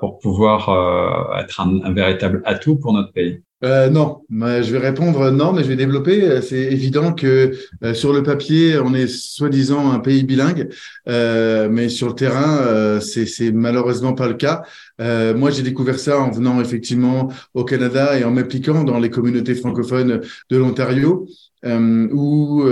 [0.00, 5.52] pour pouvoir être un, véritable atout pour notre pays euh, non, je vais répondre non,
[5.54, 6.42] mais je vais développer.
[6.42, 10.68] C'est évident que euh, sur le papier, on est soi-disant un pays bilingue,
[11.08, 14.62] euh, mais sur le terrain, euh, c'est malheureusement pas le cas.
[15.00, 19.08] Euh, moi, j'ai découvert ça en venant effectivement au Canada et en m'impliquant dans les
[19.08, 21.26] communautés francophones de l'Ontario,
[21.64, 22.62] où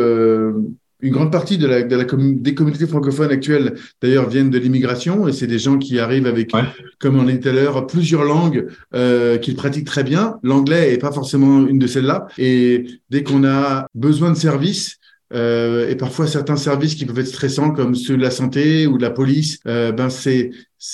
[1.05, 5.29] une grande partie de la, de la des communautés francophones actuelles, d'ailleurs, viennent de l'immigration
[5.29, 6.51] et c'est des gens qui arrivent avec,
[6.99, 10.39] comme on dit tout à l'heure, plusieurs langues euh, qu'ils pratiquent très bien.
[10.43, 12.27] L'anglais est pas forcément une de celles-là.
[12.39, 14.97] Et dès qu'on a besoin de services,
[15.35, 18.97] euh, et parfois certains services qui peuvent être stressants comme ceux de la santé ou
[18.97, 20.51] de la police, euh, ben c'est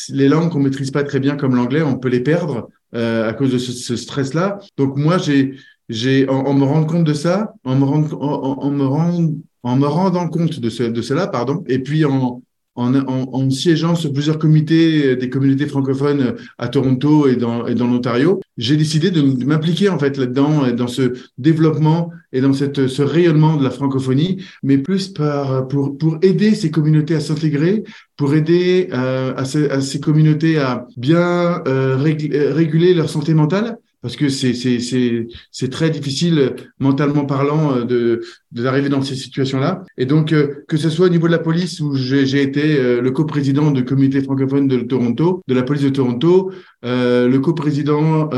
[0.09, 3.33] les langues qu'on maîtrise pas très bien comme l'anglais, on peut les perdre euh, à
[3.33, 4.59] cause de ce, ce stress-là.
[4.77, 5.55] Donc moi j'ai
[5.90, 9.33] j'ai en, en, me rendant compte de ça, en me rend, en, en me rend,
[9.62, 12.42] en me rendant compte de, ce, de cela, pardon, et puis en,
[12.77, 18.40] en, en, siégeant sur plusieurs comités des communautés francophones à Toronto et dans, dans l'Ontario,
[18.57, 23.57] j'ai décidé de, m'impliquer en fait là-dedans, dans ce développement et dans cette, ce rayonnement
[23.57, 27.85] de la francophonie, mais plus par, pour, pour aider ces communautés à s'intégrer,
[28.16, 33.79] pour aider euh, à, ces, à, ces, communautés à bien euh, réguler leur santé mentale,
[34.03, 39.85] parce que c'est très difficile mentalement parlant euh, de d'arriver dans ces situations-là.
[39.99, 43.01] Et donc euh, que ce soit au niveau de la police où j'ai été euh,
[43.01, 46.51] le coprésident de communauté francophone de Toronto, de la police de Toronto,
[46.85, 48.31] euh, le coprésident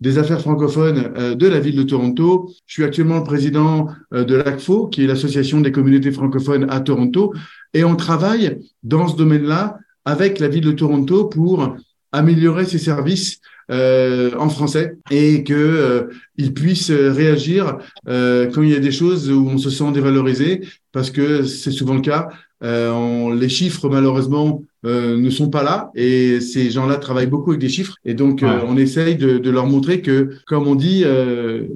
[0.00, 2.50] des affaires francophones de la ville de Toronto.
[2.66, 7.32] Je suis actuellement le président de l'ACFO, qui est l'association des communautés francophones à Toronto,
[7.72, 11.76] et on travaille dans ce domaine-là avec la ville de Toronto pour
[12.12, 16.02] améliorer ses services euh, en français et que euh,
[16.36, 20.62] ils puissent réagir euh, quand il y a des choses où on se sent dévalorisé
[20.92, 22.28] parce que c'est souvent le cas.
[22.62, 25.90] On, les chiffres malheureusement ne sont pas là.
[25.94, 27.96] Et ces gens-là travaillent beaucoup avec des chiffres.
[28.04, 31.04] Et donc on essaye de, de, leur montrer que comme on dit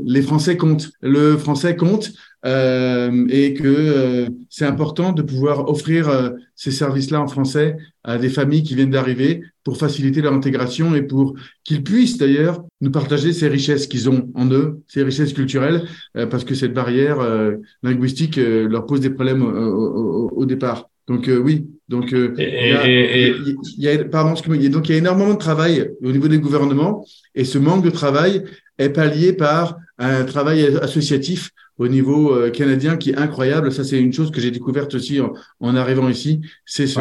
[0.04, 0.90] les Français comptent.
[1.00, 2.12] Le français compte
[2.46, 8.16] euh, et que euh, c'est important de pouvoir offrir euh, ces services-là en français à
[8.16, 12.92] des familles qui viennent d'arriver pour faciliter leur intégration et pour qu'ils puissent d'ailleurs nous
[12.92, 15.82] partager ces richesses qu'ils ont en eux, ces richesses culturelles,
[16.30, 17.18] parce que cette barrière
[17.82, 20.88] linguistique leur pose des problèmes au, au, départ.
[21.08, 22.34] Donc oui, donc il
[23.78, 27.44] y, a, pardon, donc il y a énormément de travail au niveau des gouvernements et
[27.44, 28.44] ce manque de travail
[28.76, 33.72] est pallié par un travail associatif au niveau euh, canadien qui est incroyable.
[33.72, 36.40] Ça, c'est une chose que j'ai découverte aussi en, en, arrivant ici.
[36.66, 37.00] C'est ce,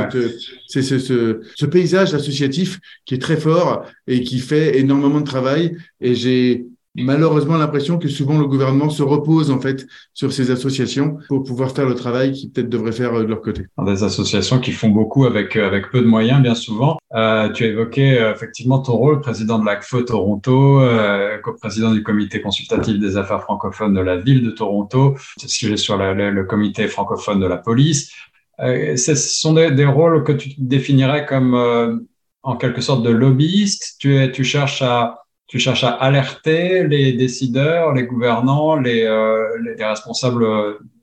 [0.68, 5.26] c'est ce, ce, ce, paysage associatif qui est très fort et qui fait énormément de
[5.26, 5.76] travail.
[6.00, 6.66] Et j'ai
[6.98, 11.72] malheureusement l'impression que souvent le gouvernement se repose en fait sur ces associations pour pouvoir
[11.72, 13.64] faire le travail qu'ils peut-être devraient faire euh, de leur côté.
[13.86, 16.98] Des associations qui font beaucoup avec euh, avec peu de moyens bien souvent.
[17.14, 22.04] Euh, tu as évoqué euh, effectivement ton rôle, président de l'ACFO Toronto, euh, co-président du
[22.04, 26.88] comité consultatif des affaires francophones de la ville de Toronto, siégé sur la, le comité
[26.88, 28.12] francophone de la police.
[28.60, 32.08] ce sont des, des, rôles que tu définirais comme
[32.44, 33.96] en quelque sorte de lobbyiste.
[34.00, 39.84] Tu, tu cherches à tu cherches à alerter les décideurs, les gouvernants, les, euh, les
[39.84, 40.46] responsables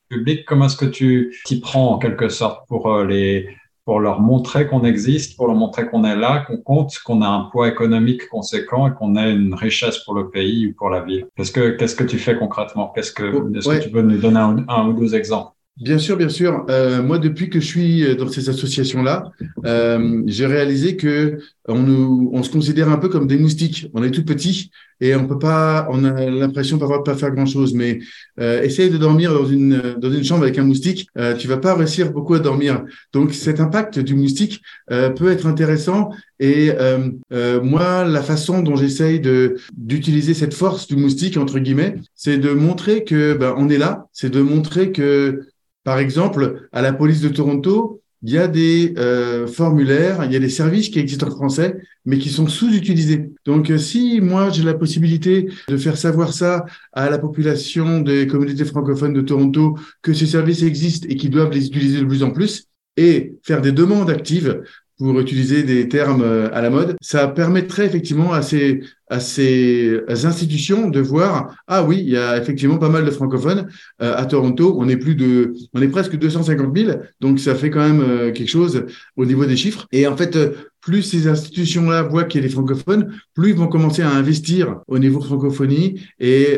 [0.07, 0.45] publics.
[0.45, 3.49] Comment est-ce que tu t'y prends en quelque sorte pour euh, les
[3.85, 7.27] pour leur montrer qu'on existe, pour leur montrer qu'on est là, qu'on compte, qu'on a
[7.27, 11.01] un poids économique conséquent et qu'on a une richesse pour le pays ou pour la
[11.01, 11.27] ville?
[11.35, 12.91] Qu'est-ce que qu'est-ce que tu fais concrètement?
[12.95, 15.51] Qu'est-ce que est-ce que tu peux nous donner un ou deux exemples?
[15.77, 16.65] Bien sûr, bien sûr.
[16.69, 19.29] Euh, moi, depuis que je suis dans ces associations-là,
[19.65, 23.87] euh, j'ai réalisé que on, nous, on se considère un peu comme des moustiques.
[23.93, 27.73] On est tout petit et on peut pas, on a l'impression de pas faire grand-chose.
[27.73, 27.99] Mais
[28.39, 31.57] euh, essaye de dormir dans une dans une chambre avec un moustique, euh, tu vas
[31.57, 32.83] pas réussir beaucoup à dormir.
[33.13, 36.11] Donc, cet impact du moustique euh, peut être intéressant.
[36.39, 41.59] Et euh, euh, moi, la façon dont j'essaye de d'utiliser cette force du moustique entre
[41.59, 44.07] guillemets, c'est de montrer que ben, on est là.
[44.13, 45.47] C'est de montrer que
[45.83, 50.35] par exemple, à la police de Toronto, il y a des euh, formulaires, il y
[50.35, 53.29] a des services qui existent en français, mais qui sont sous-utilisés.
[53.45, 58.25] Donc, euh, si moi j'ai la possibilité de faire savoir ça à la population des
[58.25, 62.23] communautés francophones de Toronto, que ces services existent et qu'ils doivent les utiliser de plus
[62.23, 62.65] en plus,
[62.97, 64.63] et faire des demandes actives
[64.97, 70.01] pour utiliser des termes euh, à la mode, ça permettrait effectivement à ces, à ces
[70.25, 73.67] institutions de voir ah oui il y a effectivement pas mal de francophones
[74.01, 74.75] euh, à Toronto.
[74.79, 78.31] On est plus de on est presque 250 000 donc ça fait quand même euh,
[78.31, 78.85] quelque chose
[79.17, 79.85] au niveau des chiffres.
[79.91, 80.37] Et en fait
[80.79, 84.09] plus ces institutions là voient qu'il y a des francophones plus ils vont commencer à
[84.09, 86.57] investir au niveau francophonie et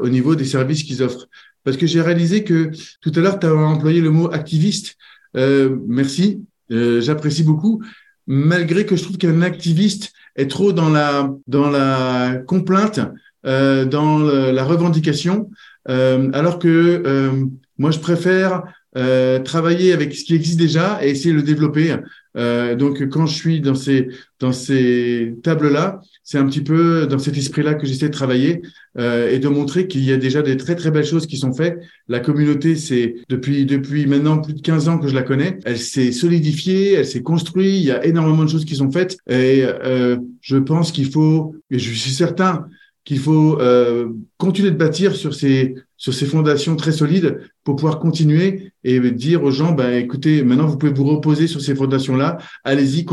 [0.00, 1.28] au niveau des services qu'ils offrent.
[1.62, 2.70] Parce que j'ai réalisé que
[3.00, 4.96] tout à l'heure tu as employé le mot activiste.
[5.34, 6.40] Merci
[6.72, 7.82] euh, j'apprécie beaucoup.
[8.26, 13.00] malgré que je trouve qu'un activiste est trop dans la dans la complainte,
[13.46, 15.50] euh, dans la revendication,
[15.88, 16.68] euh, alors que
[17.06, 17.44] euh,
[17.78, 18.64] moi je préfère
[18.96, 21.96] euh, travailler avec ce qui existe déjà et essayer de le développer.
[22.36, 27.18] Euh, donc, quand je suis dans ces dans ces tables-là, c'est un petit peu dans
[27.18, 28.60] cet esprit-là que j'essaie de travailler
[28.98, 31.54] euh, et de montrer qu'il y a déjà des très très belles choses qui sont
[31.54, 31.78] faites.
[32.08, 35.58] La communauté, c'est depuis depuis maintenant plus de 15 ans que je la connais.
[35.64, 37.80] Elle s'est solidifiée, elle s'est construite.
[37.80, 41.54] Il y a énormément de choses qui sont faites et euh, je pense qu'il faut,
[41.70, 42.66] et je suis certain
[43.06, 47.98] qu'il faut euh, continuer de bâtir sur ces sur ces fondations très solides pour pouvoir
[47.98, 52.16] continuer et dire aux gens ben écoutez maintenant vous pouvez vous reposer sur ces fondations
[52.16, 53.06] là allez-y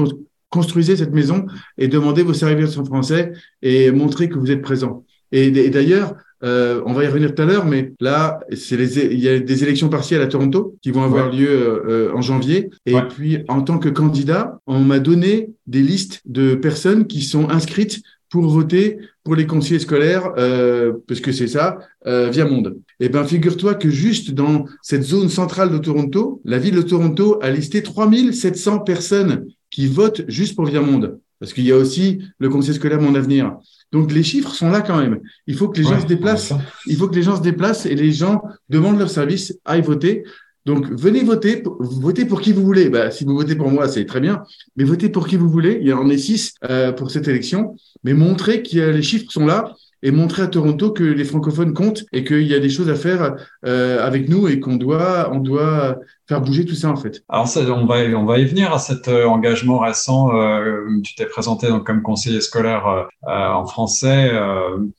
[0.54, 1.46] construisez cette maison
[1.78, 5.04] et demandez vos services en français et montrez que vous êtes présent.
[5.32, 9.20] Et, d'ailleurs euh, on va y revenir tout à l'heure, mais là, c'est les, il
[9.20, 12.70] y a des élections partielles à Toronto qui vont avoir lieu euh, en janvier.
[12.86, 17.50] Et puis, en tant que candidat, on m'a donné des listes de personnes qui sont
[17.50, 18.02] inscrites
[18.34, 22.80] pour voter pour les conseillers scolaires, euh, parce que c'est ça, euh, via Monde.
[23.00, 27.38] Eh ben, figure-toi que juste dans cette zone centrale de Toronto, la ville de Toronto
[27.44, 31.20] a listé 3700 personnes qui votent juste pour Via Monde.
[31.40, 33.56] Parce qu'il y a aussi le conseil scolaire Mon Avenir.
[33.92, 35.20] Donc les chiffres sont là quand même.
[35.46, 36.54] Il faut que les gens se déplacent.
[36.88, 40.24] Il faut que les gens se déplacent et les gens demandent leur service, aillent voter.
[40.66, 42.90] Donc, venez voter, votez pour qui vous voulez.
[42.90, 44.44] Bah, si vous votez pour moi, c'est très bien,
[44.76, 45.78] mais votez pour qui vous voulez.
[45.82, 49.46] Il y en a six euh, pour cette élection, mais montrez que les chiffres sont
[49.46, 52.90] là et montrer à Toronto que les francophones comptent et qu'il y a des choses
[52.90, 55.98] à faire euh, avec nous et qu'on doit, on doit
[56.40, 57.24] bouger tout ça en fait.
[57.30, 60.36] Alors on va y venir à cet euh, engagement récent.
[60.36, 64.32] Euh, tu t'es présenté comme conseiller scolaire euh, en français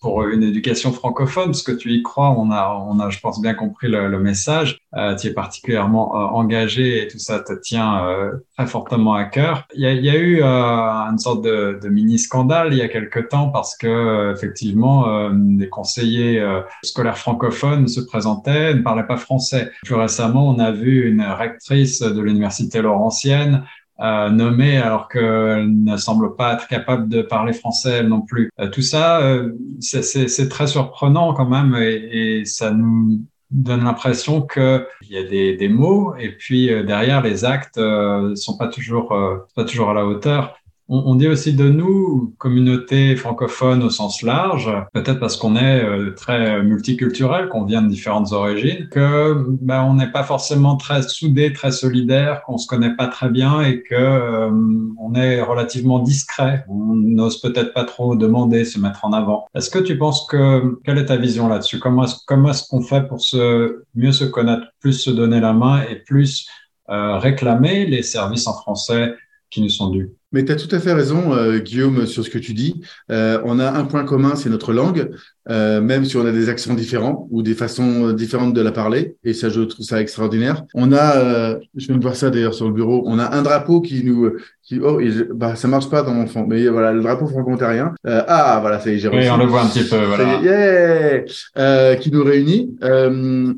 [0.01, 2.31] pour une éducation francophone, parce que tu y crois.
[2.31, 4.79] On a on a je pense bien compris le, message.
[5.21, 8.07] tu es particulièrement engagé et tout ça te tient
[8.57, 9.67] très fortement à cœur.
[9.75, 13.49] Il y a, eu une sorte de, de, mini scandale il y a quelque temps
[13.49, 16.43] parce que effectivement des conseillers
[16.83, 19.71] scolaires francophones se présentaient, ne parlaient pas français.
[19.85, 23.65] Plus récemment, on a vu une rectrice de l'université Laurentienne
[24.01, 28.51] euh, nommée alors qu'elle ne semble pas être capable de parler français non plus.
[28.59, 33.21] Euh, tout ça, euh, c'est très surprenant quand même et, ça nous
[33.53, 37.81] donne l'impression qu'il y a des, des, mots et puis derrière les actes
[38.35, 39.15] sont pas toujours
[39.55, 40.57] pas toujours à la hauteur.
[40.87, 46.11] On, dit aussi de nous, communauté francophone au sens large, peut-être parce qu'on est euh,
[46.15, 51.55] très multiculturel, qu'on vient de différentes origines, que ben, on n'est pas forcément très soudé,
[51.55, 54.51] très solidaire, qu'on se connaît pas très bien et que euh,
[54.99, 56.67] on est relativement discret.
[56.69, 59.47] On n'ose peut-être pas trop demander, se mettre en avant.
[59.55, 61.79] Est-ce que tu penses que quelle est ta vision là-dessus?
[61.79, 65.55] Comment est-ce comment est-ce qu'on fait pour se mieux se connaître, plus se donner la
[65.55, 66.47] main et plus
[66.91, 69.15] euh, réclamer les services en français
[69.49, 70.13] qui nous sont dus?
[70.35, 72.83] Mais tu as tout à fait raison, euh, Guillaume, sur ce que tu dis.
[73.13, 75.11] Euh, on a un point commun, c'est notre langue,
[75.49, 79.17] euh, même si on a des accents différents ou des façons différentes de la parler.
[79.23, 80.65] Et ça, je trouve ça extraordinaire.
[80.75, 83.81] On a, je viens de voir ça d'ailleurs sur le bureau, on a un drapeau
[83.81, 84.29] qui nous,
[84.65, 85.01] qui, oh,
[85.35, 87.95] bah, ça marche pas dans mon fond, mais voilà, le drapeau franco-ontarien.
[88.05, 90.41] ah, voilà, ça y est, j'ai Oui, on le voit un petit peu, voilà.
[90.41, 91.25] Yeah
[92.01, 92.77] qui nous réunit.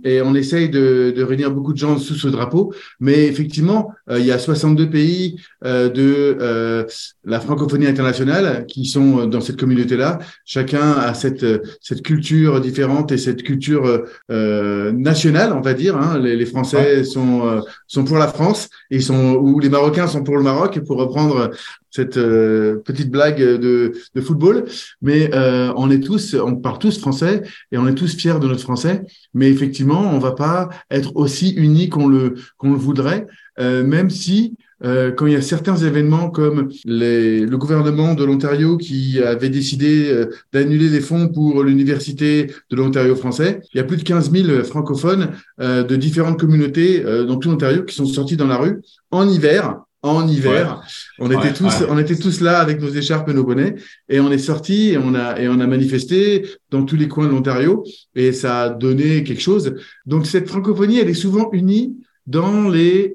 [0.04, 2.72] et on essaye de, de réunir beaucoup de gens sous ce drapeau.
[3.00, 6.84] Mais effectivement, il y a 62 pays de euh,
[7.24, 10.18] la francophonie internationale qui sont euh, dans cette communauté-là.
[10.44, 15.96] Chacun a cette euh, cette culture différente et cette culture nationale, on va dire.
[15.96, 16.18] Hein.
[16.18, 20.42] Les, Français sont sont pour la France et sont ou les Marocains sont pour le
[20.42, 21.50] Maroc, pour reprendre
[21.90, 24.64] cette petite blague de, de football.
[25.00, 25.30] Mais
[25.76, 29.02] on est tous, on parle tous français et on est tous fiers de notre français.
[29.34, 33.26] Mais effectivement, on va pas être aussi unis qu'on le qu'on le voudrait,
[33.58, 38.76] même si euh, quand il y a certains événements comme les, le gouvernement de l'Ontario
[38.76, 43.84] qui avait décidé euh, d'annuler les fonds pour l'université de l'Ontario français, il y a
[43.84, 48.36] plus de 15 000 francophones euh, de différentes communautés dans tout l'Ontario qui sont sortis
[48.36, 49.80] dans la rue en hiver.
[50.02, 50.82] En hiver,
[51.18, 53.74] on était tous, on était tous là avec nos écharpes et nos bonnets,
[54.08, 57.26] et on est sortis et on a et on a manifesté dans tous les coins
[57.26, 57.82] de l'Ontario,
[58.14, 59.74] et ça a donné quelque chose.
[60.04, 63.14] Donc cette francophonie, elle est souvent unie dans les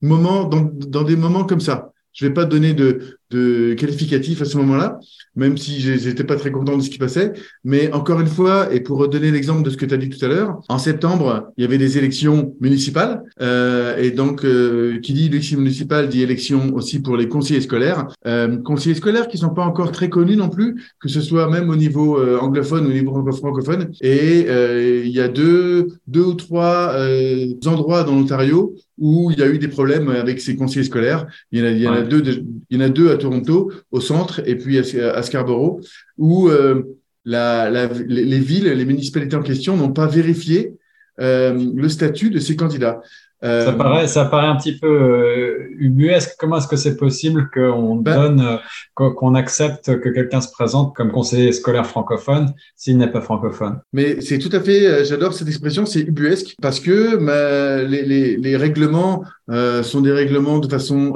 [0.00, 1.92] moments, dans, dans des moments comme ça.
[2.14, 4.98] Je vais pas donner de, de qualificatif à ce moment-là,
[5.36, 7.32] même si j'étais pas très content de ce qui passait.
[7.62, 10.24] Mais encore une fois, et pour redonner l'exemple de ce que tu as dit tout
[10.24, 13.22] à l'heure, en septembre, il y avait des élections municipales.
[13.40, 18.08] Euh, et donc, euh, qui dit élection municipale dit élection aussi pour les conseillers scolaires.
[18.26, 21.70] Euh, conseillers scolaires qui sont pas encore très connus non plus, que ce soit même
[21.70, 23.90] au niveau euh, anglophone ou au niveau francophone.
[24.00, 26.96] Et euh, il y a deux, deux ou trois
[27.66, 31.26] endroits dans l'Ontario où il y a eu des problèmes avec ses conseillers scolaires.
[31.52, 32.22] Il y en a, il y en a deux,
[32.70, 35.80] il y en a deux à Toronto, au centre, et puis à, Scarborough,
[36.16, 36.82] où euh,
[37.24, 40.74] la, la, les villes, les municipalités en question n'ont pas vérifié
[41.20, 43.00] euh, le statut de ces candidats.
[43.44, 46.34] Euh, ça paraît, ça paraît un petit peu euh, ubuesque.
[46.38, 50.94] Comment est-ce que c'est possible qu'on ben donne, euh, qu'on accepte que quelqu'un se présente
[50.96, 53.80] comme conseiller scolaire francophone s'il n'est pas francophone?
[53.92, 55.04] Mais c'est tout à fait.
[55.04, 55.86] J'adore cette expression.
[55.86, 57.16] C'est ubuesque parce que
[57.86, 59.22] les, les, les, règlements
[59.82, 61.14] sont des règlements de façon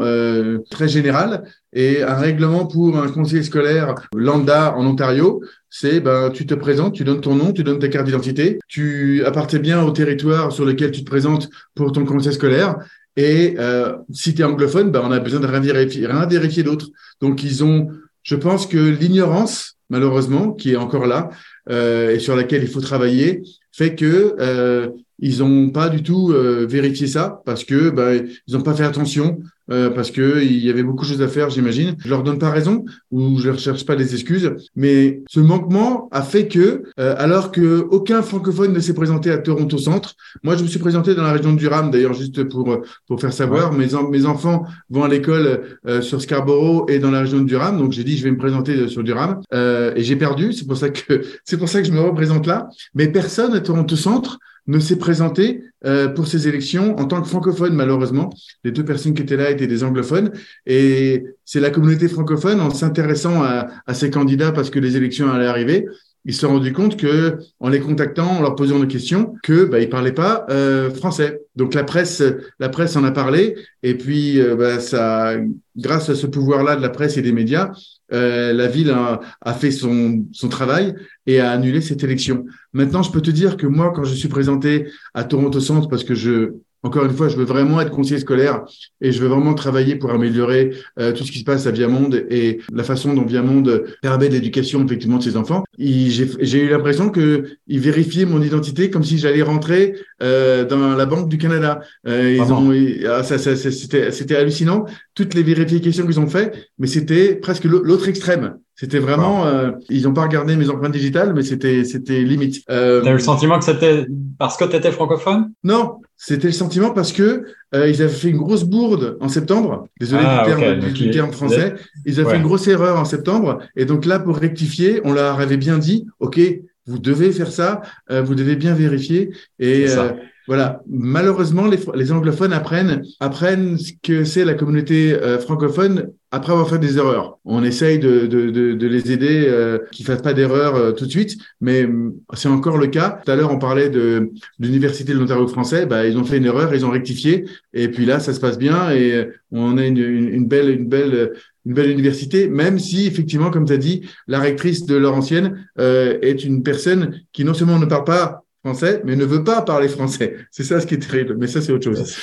[0.70, 5.42] très générale et un règlement pour un conseiller scolaire lambda en Ontario,
[5.74, 9.24] c'est ben tu te présentes, tu donnes ton nom, tu donnes ta carte d'identité, tu
[9.24, 12.76] appartiens bien au territoire sur lequel tu te présentes pour ton conseil scolaire.
[13.16, 16.62] Et euh, si tu es anglophone, ben, on a besoin de rien vérifier, rien vérifier
[16.62, 16.88] d'autre.
[17.22, 17.88] Donc ils ont,
[18.22, 21.30] je pense que l'ignorance, malheureusement, qui est encore là
[21.70, 23.42] euh, et sur laquelle il faut travailler,
[23.72, 24.88] fait que euh,
[25.22, 28.84] ils n'ont pas du tout euh, vérifié ça parce que ben, ils n'ont pas fait
[28.84, 29.38] attention
[29.70, 31.94] euh, parce que il y avait beaucoup de choses à faire, j'imagine.
[31.98, 36.08] Je leur donne pas raison ou je ne cherche pas des excuses, mais ce manquement
[36.10, 40.56] a fait que, euh, alors que aucun francophone ne s'est présenté à Toronto Centre, moi
[40.56, 43.72] je me suis présenté dans la région de Durham, d'ailleurs juste pour pour faire savoir,
[43.72, 47.78] mes mes enfants vont à l'école euh, sur Scarborough et dans la région de Durham,
[47.78, 50.90] donc j'ai dit je vais me présenter sur Durham et j'ai perdu, c'est pour ça
[50.90, 54.78] que c'est pour ça que je me représente là, mais personne à Toronto Centre ne
[54.78, 58.30] s'est présenté euh, pour ces élections en tant que francophone, malheureusement.
[58.64, 60.32] Les deux personnes qui étaient là étaient des anglophones.
[60.66, 65.30] Et c'est la communauté francophone, en s'intéressant à, à, ces candidats parce que les élections
[65.30, 65.86] allaient arriver,
[66.24, 69.64] ils se sont rendus compte que, en les contactant, en leur posant des questions, que
[69.64, 71.40] bah, parlaient pas euh, français.
[71.56, 72.22] Donc la presse,
[72.60, 75.34] la presse en a parlé, et puis euh, bah, ça,
[75.76, 77.72] grâce à ce pouvoir-là de la presse et des médias,
[78.12, 80.94] euh, la ville a, a, fait son, son travail
[81.26, 82.44] et a annulé cette élection.
[82.72, 86.04] Maintenant, je peux te dire que moi, quand je suis présenté à Toronto Centre, parce
[86.04, 88.64] que je encore une fois, je veux vraiment être conseiller scolaire
[89.00, 92.26] et je veux vraiment travailler pour améliorer euh, tout ce qui se passe à Viamonde
[92.28, 95.62] et la façon dont Viamonde permet l'éducation effectivement de ses enfants.
[95.78, 101.06] J'ai eu l'impression que ils vérifiaient mon identité comme si j'allais rentrer euh, dans la
[101.06, 101.80] Banque du Canada.
[102.08, 102.72] Euh, ils ont,
[103.08, 108.08] ah, ça, ça, c'était hallucinant toutes les vérifications qu'ils ont fait, mais c'était presque l'autre
[108.08, 108.56] extrême.
[108.74, 112.62] C'était vraiment, euh, ils n'ont pas regardé mes empreintes digitales, mais c'était c'était limite.
[112.70, 114.06] Euh, T'as eu le sentiment que c'était
[114.38, 115.52] parce que tu étais francophone?
[115.62, 117.44] Non, c'était le sentiment parce que
[117.74, 119.88] euh, ils avaient fait une grosse bourde en septembre.
[120.00, 121.74] Désolé ah, du, terme, du, terme, français.
[122.06, 125.38] Ils avaient fait une grosse erreur en septembre, et donc là pour rectifier, on leur
[125.38, 126.40] avait bien dit, ok,
[126.86, 130.12] vous devez faire ça, euh, vous devez bien vérifier et euh,
[130.48, 136.52] voilà, malheureusement, les, les, anglophones apprennent, apprennent ce que c'est la communauté euh, francophone après
[136.52, 137.38] avoir fait des erreurs.
[137.44, 141.04] On essaye de, de, de, de les aider, euh, qu'ils fassent pas d'erreurs euh, tout
[141.04, 143.20] de suite, mais mm, c'est encore le cas.
[143.24, 145.84] Tout à l'heure, on parlait de, l'université de l'Ontario français.
[145.84, 148.58] Bah, ils ont fait une erreur, ils ont rectifié, et puis là, ça se passe
[148.58, 151.32] bien, et on a une, une, belle, une belle,
[151.66, 156.18] une belle université, même si effectivement, comme tu as dit, la rectrice de Laurentienne euh,
[156.22, 159.88] est une personne qui non seulement ne parle pas français, mais ne veut pas parler
[159.88, 160.36] français.
[160.50, 162.16] C'est ça ce qui est terrible, mais ça c'est autre chose.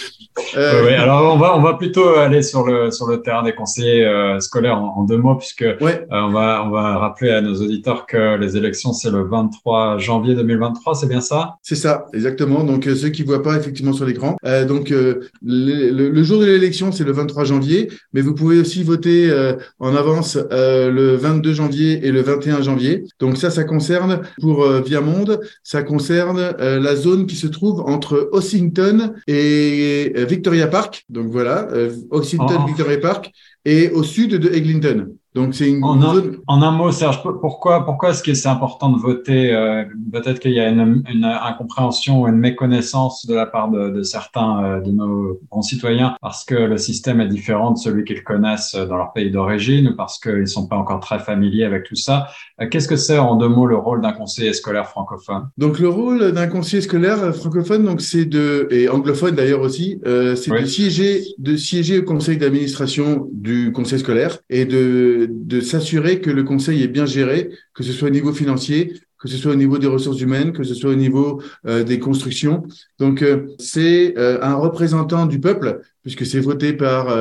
[0.55, 0.85] Euh...
[0.85, 4.05] Oui, alors on va on va plutôt aller sur le sur le terrain des conseillers
[4.05, 8.05] euh, scolaires en, deux mots puisque euh, on va on va rappeler à nos auditeurs
[8.05, 11.55] que les élections c'est le 23 janvier 2023, c'est bien ça?
[11.61, 12.63] C'est ça, exactement.
[12.63, 14.37] Donc euh, ceux qui voient pas effectivement sur l'écran,
[14.67, 19.31] donc le, le, jour de l'élection c'est le 23 janvier, mais vous pouvez aussi voter
[19.79, 23.03] en avance le 22 janvier et le 21 janvier.
[23.19, 28.29] Donc ça ça concerne pour Viamonde, ça concerne euh, la zone qui se trouve entre
[28.31, 31.05] Ossington et euh, Victoria Park.
[31.09, 32.67] Donc voilà, euh, Ossington, oh.
[32.67, 33.31] Victoria Park,
[33.65, 35.15] et au sud de Eglinton.
[35.35, 38.89] Donc c'est une en, un, en un mot, Serge, pourquoi, pourquoi est-ce que c'est important
[38.89, 43.69] de voter euh, Peut-être qu'il y a une, une, incompréhension, une méconnaissance de la part
[43.69, 48.05] de, de certains euh, de nos concitoyens parce que le système est différent de celui
[48.05, 51.63] qu'ils connaissent dans leur pays d'origine ou parce qu'ils ne sont pas encore très familiers
[51.63, 52.27] avec tout ça.
[52.59, 55.49] Euh, qu'est-ce que c'est en deux mots le rôle d'un conseiller scolaire francophone?
[55.59, 60.35] Donc le rôle d'un conseiller scolaire francophone, donc c'est de et anglophone d'ailleurs aussi, euh,
[60.35, 66.21] c'est de siéger de siéger au conseil d'administration du conseil scolaire et de de, s'assurer
[66.21, 69.51] que le conseil est bien géré, que ce soit au niveau financier, que ce soit
[69.51, 72.63] au niveau des ressources humaines, que ce soit au niveau euh, des constructions.
[72.99, 77.15] Donc, euh, c'est euh, un représentant du peuple, puisque c'est voté par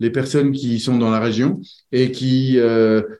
[0.00, 1.60] les personnes qui sont dans la région
[1.92, 2.58] et qui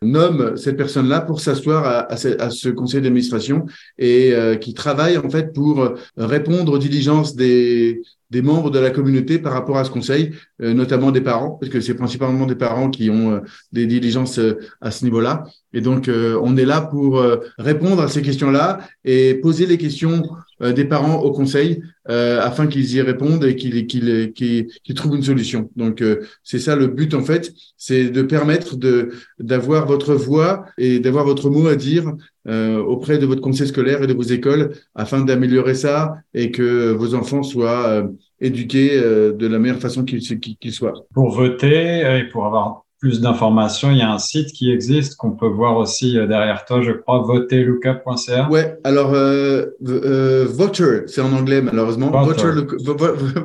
[0.02, 3.64] nomment cette personne-là pour s'asseoir à, à, ce, conseil d'administration
[3.96, 8.02] et qui travaille en fait pour répondre aux diligences des,
[8.34, 11.70] des membres de la communauté par rapport à ce conseil, euh, notamment des parents, parce
[11.70, 15.44] que c'est principalement des parents qui ont euh, des diligences euh, à ce niveau-là.
[15.72, 17.20] Et donc, on est là pour
[17.58, 20.22] répondre à ces questions-là et poser les questions
[20.60, 25.68] des parents au conseil afin qu'ils y répondent et qu'ils qu'ils qu'ils trouvent une solution.
[25.74, 26.00] Donc
[26.44, 29.10] c'est ça le but en fait, c'est de permettre de
[29.40, 32.04] d'avoir votre voix et d'avoir votre mot à dire
[32.46, 37.16] auprès de votre conseil scolaire et de vos écoles afin d'améliorer ça et que vos
[37.16, 38.08] enfants soient
[38.40, 40.94] éduqués de la meilleure façon qu'ils qu'ils soient.
[41.14, 45.32] Pour voter et pour avoir plus d'informations, il y a un site qui existe qu'on
[45.32, 48.48] peut voir aussi euh, derrière toi, je crois, voterlookup.ca.
[48.50, 52.10] Ouais, alors euh, euh, Voter, c'est en anglais malheureusement.
[52.10, 52.50] Voter,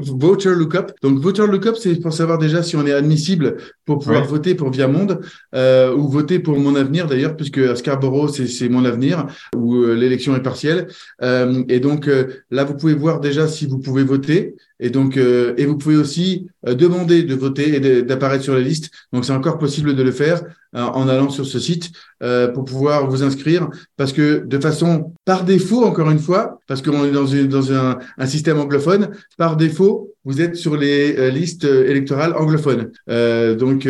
[0.02, 0.94] voter, Lookup.
[1.02, 4.70] Donc Voter Lookup, c'est pour savoir déjà si on est admissible pour pouvoir voter pour
[4.70, 5.20] Via Monde
[5.54, 9.26] euh, ou voter pour Mon Avenir d'ailleurs, puisque à Scarborough, c'est Mon Avenir,
[9.58, 10.88] où euh, l'élection est partielle.
[11.22, 12.10] Euh, et donc
[12.50, 14.56] là, vous pouvez voir déjà si vous pouvez voter.
[14.80, 18.92] Et donc, et vous pouvez aussi demander de voter et d'apparaître sur la liste.
[19.12, 20.42] Donc, c'est encore possible de le faire
[20.76, 21.90] euh, en allant sur ce site
[22.22, 23.70] euh, pour pouvoir vous inscrire.
[23.98, 27.74] Parce que de façon par défaut encore une fois parce qu'on est dans, une, dans
[27.74, 32.92] un, un, système anglophone par défaut vous êtes sur les euh, listes électorales anglophones.
[33.10, 33.90] Euh, donc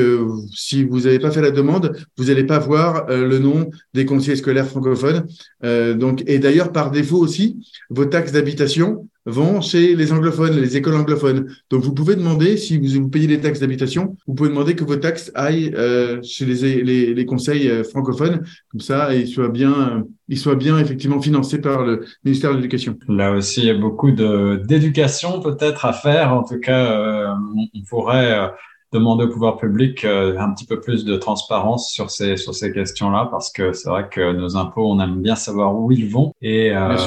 [0.55, 4.37] si vous n'avez pas fait la demande vous n'allez pas voir le nom des conseillers
[4.37, 5.27] scolaires francophones.
[5.61, 7.57] Donc et d'ailleurs par défaut aussi
[7.89, 11.47] vos taxes d'habitation vont chez les anglophones, les écoles anglophones.
[11.69, 14.95] Donc, vous pouvez demander, si vous, payez les taxes d'habitation, vous pouvez demander que vos
[14.95, 20.37] taxes aillent euh, chez les, les, conseils euh, francophones, comme ça, ils soient bien, ils
[20.37, 22.97] soient bien effectivement financés par le ministère de l'Éducation.
[23.07, 26.33] Là aussi, il y a beaucoup d'éducation peut-être à faire.
[26.33, 27.33] En tout cas, euh,
[27.73, 28.47] on, pourrait euh,
[28.91, 32.71] demander au pouvoir public euh, un petit peu plus de transparence sur ces sur ces
[32.71, 36.33] questions-là parce que c'est vrai que nos impôts on aime bien savoir où ils vont
[36.41, 36.97] et euh,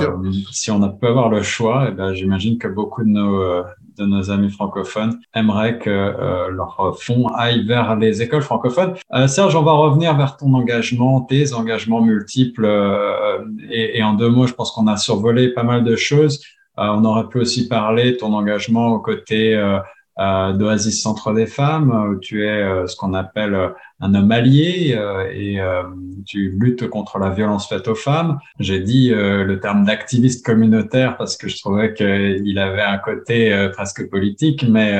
[0.52, 3.64] si on peut avoir le choix eh ben j'imagine que beaucoup de nos euh,
[3.98, 8.94] de nos amis francophones aimeraient que euh, leurs fonds aillent vers les écoles francophones.
[9.26, 12.66] Serge, on va revenir vers ton engagement, tes engagements multiples
[13.70, 16.42] et, et, en deux mots, je pense qu'on a survolé pas mal de choses.
[16.78, 19.78] on aurait pu aussi parler de ton engagement aux côtés euh,
[20.18, 23.68] d'Oasis Centre des Femmes, où tu es euh, ce qu'on appelle euh,
[24.00, 25.58] un homme allié euh, et
[26.26, 28.40] tu luttes contre la violence faite aux femmes.
[28.58, 34.08] J'ai dit le terme d'activiste communautaire parce que je trouvais qu'il avait un côté presque
[34.10, 34.92] politique, mais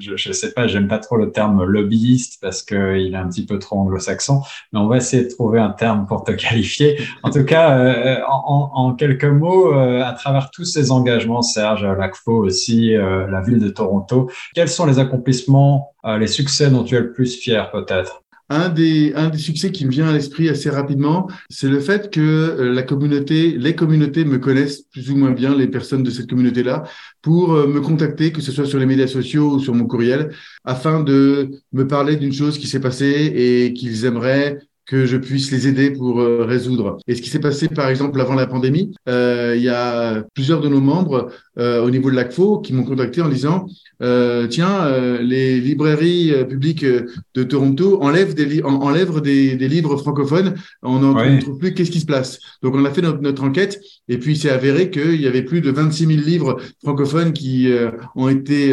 [0.00, 3.46] je, ne sais pas, j'aime pas trop le terme lobbyiste parce qu'il est un petit
[3.46, 4.42] peu trop anglo-saxon,
[4.72, 6.98] mais on va essayer de trouver un terme pour te qualifier.
[7.22, 12.92] En tout cas, en, en, quelques mots, à travers tous ces engagements, Serge, l'ACFO aussi,
[12.92, 17.12] la ville de Toronto, quels sont les accomplissements, euh, les succès dont tu es le
[17.12, 18.22] plus fier peut-être?
[18.48, 22.72] Un des, succès qui me vient à l'esprit assez rapidement, c'est le fait que euh,
[22.72, 26.84] la communauté, les communautés me connaissent plus ou moins bien, les personnes de cette communauté-là,
[27.22, 30.30] pour euh, me contacter, que ce soit sur les médias sociaux ou sur mon courriel,
[30.64, 35.50] afin de me parler d'une chose qui s'est passée et qu'ils aimeraient que je puisse
[35.50, 36.98] les aider pour euh, résoudre.
[37.08, 40.60] Et ce qui s'est passé, par exemple, avant la pandémie, euh, il y a plusieurs
[40.60, 41.28] de nos membres
[41.58, 43.66] euh, au niveau de l'ACFO qui m'ont contacté en disant
[44.02, 50.54] euh, tiens, euh, les librairies publiques de Toronto enlèvent des, enlèvent des, des livres francophones.
[50.82, 51.74] On n'en trouve plus.
[51.74, 54.90] Qu'est-ce qui se passe Donc, on a fait notre, notre enquête et puis c'est avéré
[54.90, 57.68] qu'il y avait plus de 26 000 livres francophones qui
[58.14, 58.72] ont été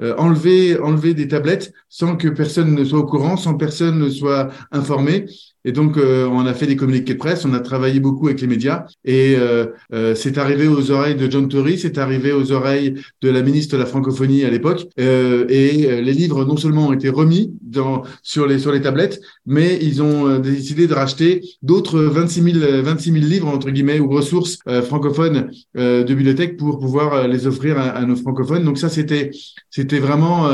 [0.00, 4.08] euh, enlever, enlever des tablettes sans que personne ne soit au courant, sans personne ne
[4.10, 5.26] soit informé.
[5.68, 8.40] Et donc, euh, on a fait des communiqués de presse, on a travaillé beaucoup avec
[8.40, 12.52] les médias, et euh, euh c'est arrivé aux oreilles de John Tory, c'est arrivé aux
[12.52, 16.94] oreilles de la ministre de la francophonie à l'époque, et les livres non seulement ont
[16.94, 22.00] été remis dans, sur les sur les tablettes, mais ils ont décidé de racheter d'autres
[22.00, 27.46] 26 000 26 000 livres entre guillemets ou ressources francophones de bibliothèque pour pouvoir les
[27.46, 28.64] offrir à, à nos francophones.
[28.64, 29.32] Donc ça, c'était
[29.68, 30.48] c'était vraiment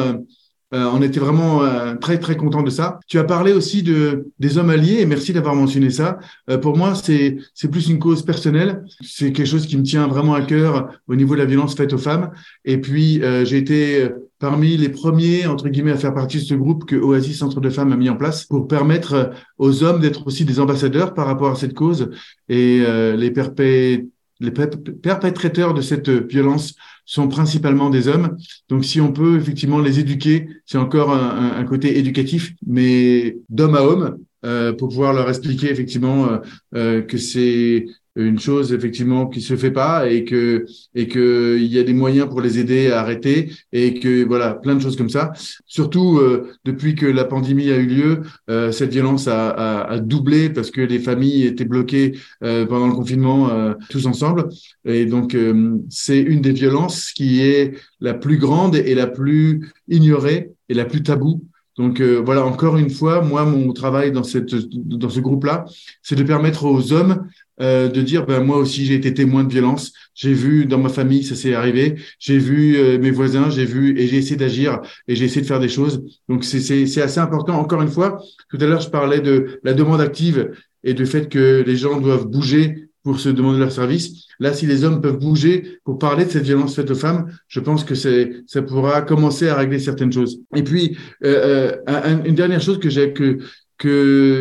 [0.74, 2.98] euh, on était vraiment euh, très très content de ça.
[3.06, 6.18] Tu as parlé aussi de des hommes alliés et merci d'avoir mentionné ça.
[6.50, 8.84] Euh, pour moi, c'est c'est plus une cause personnelle.
[9.00, 11.92] C'est quelque chose qui me tient vraiment à cœur au niveau de la violence faite
[11.92, 12.30] aux femmes.
[12.64, 14.08] Et puis j'ai été
[14.38, 17.70] parmi les premiers entre guillemets à faire partie de ce groupe que Oasis Centre de
[17.70, 21.52] Femmes a mis en place pour permettre aux hommes d'être aussi des ambassadeurs par rapport
[21.52, 22.10] à cette cause
[22.48, 22.82] et
[23.16, 24.08] les perpétuer
[24.40, 26.74] les perpétrateurs de cette violence
[27.06, 28.36] sont principalement des hommes.
[28.68, 33.82] Donc, si on peut effectivement les éduquer, c'est encore un, côté éducatif, mais d'homme à
[33.82, 36.38] homme, euh, pour pouvoir leur expliquer effectivement euh,
[36.74, 37.86] euh que c'est
[38.16, 41.94] une chose effectivement qui se fait pas et que et que il y a des
[41.94, 45.32] moyens pour les aider à arrêter et que voilà plein de choses comme ça.
[45.66, 49.98] Surtout euh, depuis que la pandémie a eu lieu, euh, cette violence a, a, a,
[49.98, 54.48] doublé parce que les familles étaient bloquées euh, pendant le confinement euh, tous ensemble
[54.84, 59.72] et donc euh, c'est une des violences qui est la plus grande et la plus
[59.88, 61.42] ignorée et la plus taboue
[61.76, 64.54] Donc voilà, encore une fois, moi, mon travail dans cette
[65.02, 65.64] dans ce groupe-là,
[66.02, 67.26] c'est de permettre aux hommes
[67.60, 69.92] euh, de dire ben moi aussi j'ai été témoin de violence.
[70.14, 71.96] J'ai vu dans ma famille ça s'est arrivé.
[72.18, 75.46] J'ai vu euh, mes voisins j'ai vu et j'ai essayé d'agir et j'ai essayé de
[75.46, 76.04] faire des choses.
[76.28, 77.54] Donc c'est assez important.
[77.54, 80.50] Encore une fois tout à l'heure je parlais de la demande active
[80.82, 84.26] et du fait que les gens doivent bouger pour se demander leur service.
[84.40, 87.60] Là si les hommes peuvent bouger pour parler de cette violence faite aux femmes je
[87.60, 90.40] pense que ça pourra commencer à régler certaines choses.
[90.56, 93.38] Et puis euh, euh une dernière chose que j'ai que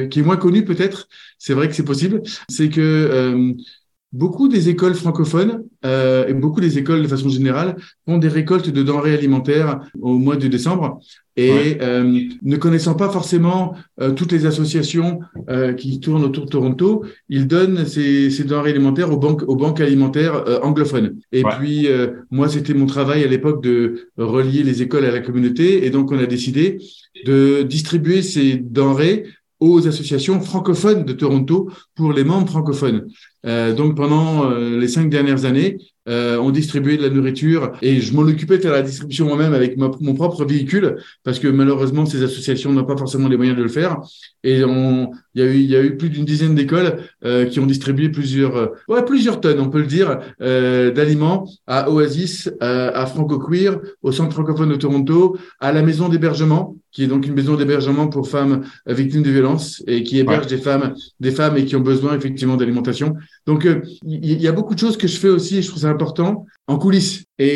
[0.09, 3.53] qui est moins connu peut-être, c'est vrai que c'est possible, c'est que euh,
[4.11, 7.75] beaucoup des écoles francophones euh, et beaucoup des écoles de façon générale
[8.05, 10.99] font des récoltes de denrées alimentaires au mois de décembre.
[11.35, 15.19] Et euh, ne connaissant pas forcément euh, toutes les associations
[15.49, 19.55] euh, qui tournent autour de Toronto, ils donnent ces, ces denrées alimentaires aux banques, aux
[19.55, 21.17] banques alimentaires anglophones.
[21.31, 21.87] Et puis
[22.29, 26.11] moi, c'était mon travail à l'époque de relier les écoles à la communauté, et donc
[26.11, 26.77] on a décidé
[27.25, 29.25] de distribuer ces denrées
[29.63, 33.07] aux associations francophones de Toronto pour les membres francophones.
[33.45, 35.77] Euh, donc pendant euh, les cinq dernières années,
[36.09, 39.53] euh, on distribuait de la nourriture et je m'en occupais de faire la distribution moi-même
[39.53, 43.63] avec mon propre véhicule parce que malheureusement ces associations n'ont pas forcément les moyens de
[43.63, 44.01] le faire.
[44.43, 47.45] Et on, il y a eu, il y a eu plus d'une dizaine d'écoles euh,
[47.45, 51.89] qui ont distribué plusieurs, euh, ouais, plusieurs tonnes, on peut le dire, euh, d'aliments à
[51.89, 57.07] Oasis, à Franco Queer, au Centre francophone de Toronto, à la maison d'hébergement qui est
[57.07, 61.31] donc une maison d'hébergement pour femmes victimes de violences et qui héberge des femmes, des
[61.31, 63.15] femmes et qui ont besoin effectivement d'alimentation.
[63.47, 63.67] Donc
[64.05, 66.45] il y a beaucoup de choses que je fais aussi et je trouve ça important
[66.67, 67.23] en coulisses.
[67.39, 67.47] Et,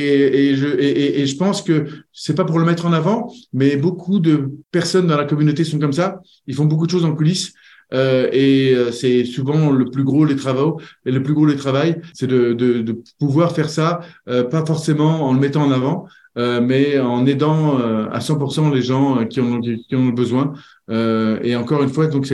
[0.49, 3.77] et je, et, et, je pense que c'est pas pour le mettre en avant, mais
[3.77, 6.19] beaucoup de personnes dans la communauté sont comme ça.
[6.47, 7.53] Ils font beaucoup de choses en coulisses.
[7.93, 11.55] Euh, et euh, c'est souvent le plus gros les travaux et le plus gros les
[11.55, 16.99] travail, c'est de, pouvoir faire ça, euh, pas forcément en le mettant en avant, mais
[16.99, 20.53] en aidant à 100% les gens qui en, qui ont besoin.
[20.87, 22.31] et encore une fois, donc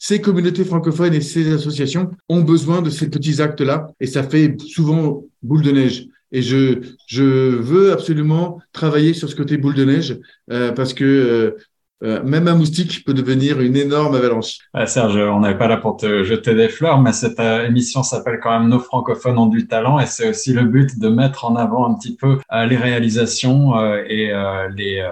[0.00, 4.60] ces communautés francophones et ces associations ont besoin de ces petits actes-là, et ça fait
[4.60, 6.08] souvent boule de neige.
[6.32, 10.18] Et je, je veux absolument travailler sur ce côté boule de neige
[10.74, 11.54] parce que
[12.04, 14.58] euh, euh, même un moustique peut devenir une énorme avalanche.
[14.86, 18.58] Serge, on n'est pas là pour te jeter des fleurs, mais cette émission s'appelle quand
[18.58, 21.88] même Nos francophones ont du talent et c'est aussi le but de mettre en avant
[21.88, 23.74] un petit peu les réalisations
[24.04, 24.32] et
[24.76, 25.10] les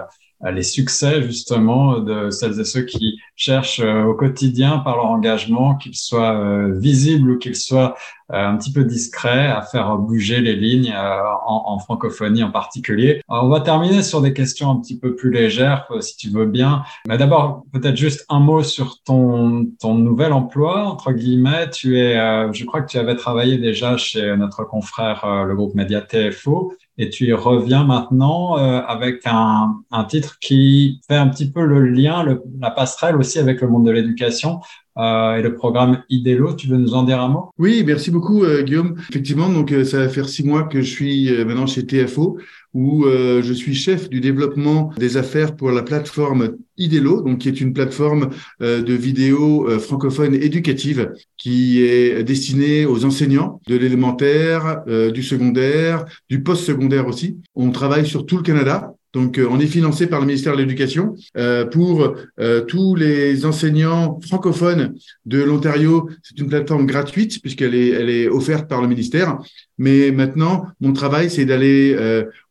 [0.51, 5.95] les succès justement de celles et ceux qui cherchent au quotidien par leur engagement, qu'ils
[5.95, 7.95] soient visibles ou qu'ils soient
[8.33, 12.51] euh, un petit peu discret à faire bouger les lignes euh, en, en, francophonie en
[12.51, 13.21] particulier.
[13.27, 16.47] on va terminer sur des questions un petit peu plus légères, euh, si tu veux
[16.47, 16.83] bien.
[17.07, 21.69] Mais d'abord, peut-être juste un mot sur ton, ton nouvel emploi, entre guillemets.
[21.69, 22.15] Tu es,
[22.53, 27.09] je crois que tu avais travaillé déjà chez notre confrère, le groupe Média TFO, et
[27.09, 32.23] tu y reviens maintenant avec un, un, titre qui fait un petit peu le lien,
[32.23, 34.59] le, la passerelle aussi avec le monde de l'éducation,
[34.97, 36.53] euh, et le programme IDELO.
[36.53, 37.49] Tu veux nous en dire un mot?
[37.57, 38.95] Oui, merci beaucoup euh, Guillaume.
[39.09, 42.37] Effectivement, donc euh, ça va faire six mois que je suis maintenant chez TFO
[42.73, 47.61] où je suis chef du développement des affaires pour la plateforme IDELO, donc qui est
[47.61, 56.05] une plateforme de vidéos francophones éducatives qui est destinée aux enseignants de l'élémentaire, du secondaire,
[56.29, 57.37] du post-secondaire aussi.
[57.55, 60.57] On travaille sur tout le Canada donc, euh, on est financé par le ministère de
[60.57, 64.95] l'Éducation euh, pour euh, tous les enseignants francophones
[65.25, 66.09] de l'Ontario.
[66.23, 69.37] C'est une plateforme gratuite puisqu'elle est, offerte par le ministère.
[69.77, 71.97] Mais maintenant, mon travail, c'est d'aller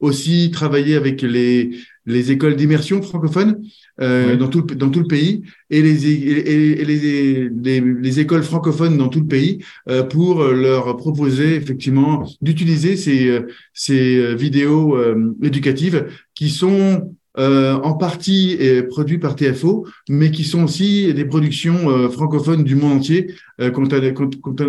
[0.01, 1.71] aussi travailler avec les,
[2.07, 3.63] les écoles d'immersion francophones
[4.01, 8.97] euh, dans, tout, dans tout le pays et les, et, les, les, les, écoles francophones
[8.97, 13.41] dans tout le pays euh, pour leur proposer effectivement d'utiliser ces,
[13.73, 18.59] ces vidéos euh, éducatives qui sont euh, en partie
[18.91, 23.71] produits par TFO, mais qui sont aussi des productions euh, francophones du monde entier euh,
[23.71, 23.87] qu'on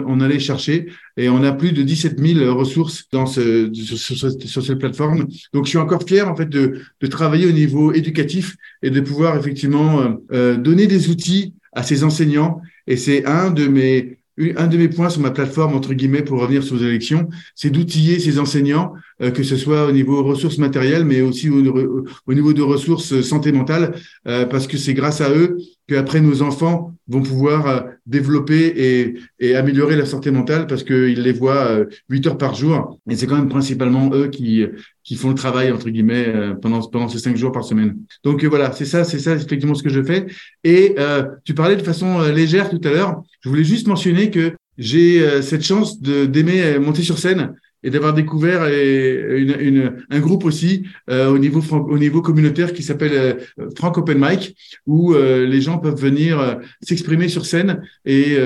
[0.08, 0.88] on allait chercher.
[1.18, 5.28] Et on a plus de 17 000 ressources dans ce, sur, cette plateforme.
[5.54, 9.00] Donc, je suis encore fier en fait de, de travailler au niveau éducatif et de
[9.02, 12.62] pouvoir effectivement euh, donner des outils à ces enseignants.
[12.88, 16.40] Et c'est un de mes un de mes points sur ma plateforme, entre guillemets, pour
[16.42, 20.58] revenir sur les élections, c'est d'outiller ces enseignants, euh, que ce soit au niveau ressources
[20.58, 23.94] matérielles, mais aussi au, niveau de ressources santé mentale,
[24.28, 25.58] euh, parce que c'est grâce à eux
[25.88, 31.34] qu'après nos enfants vont pouvoir euh, développer et, améliorer la santé mentale, parce qu'ils les
[31.34, 33.00] voient huit heures par jour.
[33.10, 34.66] Et c'est quand même principalement eux qui,
[35.04, 37.98] qui font le travail, entre guillemets, pendant, pendant ces cinq jours par semaine.
[38.24, 40.26] Donc voilà, c'est ça, c'est ça effectivement ce que je fais.
[40.64, 40.96] Et
[41.44, 43.22] tu parlais de façon légère tout à l'heure.
[43.44, 48.14] Je voulais juste mentionner que j'ai euh, cette chance d'aimer monter sur scène et d'avoir
[48.14, 53.90] découvert une, une, un groupe aussi euh, au niveau au niveau communautaire qui s'appelle euh,
[53.96, 54.56] Open Mic
[54.88, 58.38] où euh, les gens peuvent venir euh, s'exprimer sur scène et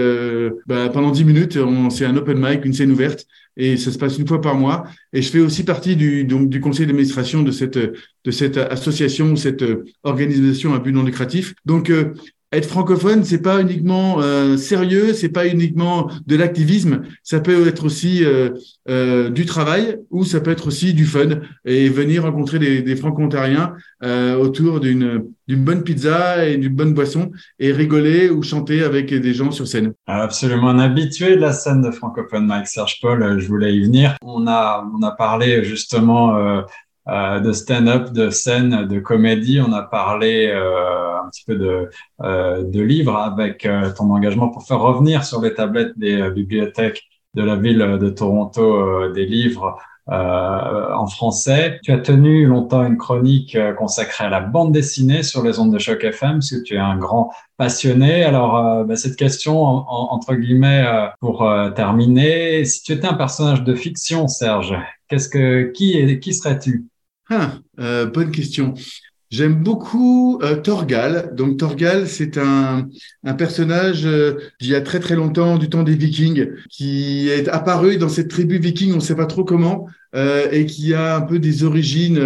[0.66, 1.58] bah, pendant dix minutes
[1.90, 3.26] c'est un open mic une scène ouverte
[3.56, 4.84] et ça se passe une fois par mois.
[5.14, 9.36] Et je fais aussi partie du donc du conseil d'administration de cette de cette association
[9.36, 9.64] cette
[10.04, 11.54] organisation à but non lucratif.
[11.66, 11.92] Donc
[12.54, 17.86] être francophone, c'est pas uniquement euh, sérieux, c'est pas uniquement de l'activisme, ça peut être
[17.86, 18.52] aussi euh,
[18.90, 22.96] euh, du travail ou ça peut être aussi du fun et venir rencontrer des, des
[22.96, 23.74] franco-ontariens
[24.04, 29.14] euh, autour d'une d'une bonne pizza et d'une bonne boisson et rigoler ou chanter avec
[29.14, 29.94] des gens sur scène.
[30.06, 34.18] Absolument un habitué de la scène de francophone, Mike Serge Paul, je voulais y venir.
[34.22, 36.64] On a on a parlé justement
[37.10, 39.62] euh, de stand-up, de scène, de comédie.
[39.62, 41.90] On a parlé euh, un petit peu de,
[42.22, 47.04] euh, de livres avec ton engagement pour faire revenir sur les tablettes des bibliothèques
[47.34, 49.78] de la ville de Toronto des livres
[50.08, 51.80] en français.
[51.84, 55.80] Tu as tenu longtemps une chronique consacrée à la bande dessinée sur les ondes de
[55.80, 58.24] choc FM, parce que tu es un grand passionné.
[58.24, 60.86] Alors, bah, cette question, entre guillemets,
[61.20, 64.74] pour terminer, si tu étais un personnage de fiction, Serge,
[65.10, 66.88] qu'est-ce que qui, qui serais-tu?
[67.30, 68.74] Ah, euh, bonne question.
[69.30, 71.32] J'aime beaucoup euh, Torgal.
[71.36, 72.88] Donc Torgal, c'est un,
[73.26, 77.50] un personnage euh, d'il y a très très longtemps, du temps des Vikings, qui est
[77.50, 81.18] apparu dans cette tribu viking, on ne sait pas trop comment, euh, et qui a
[81.18, 82.22] un peu des origines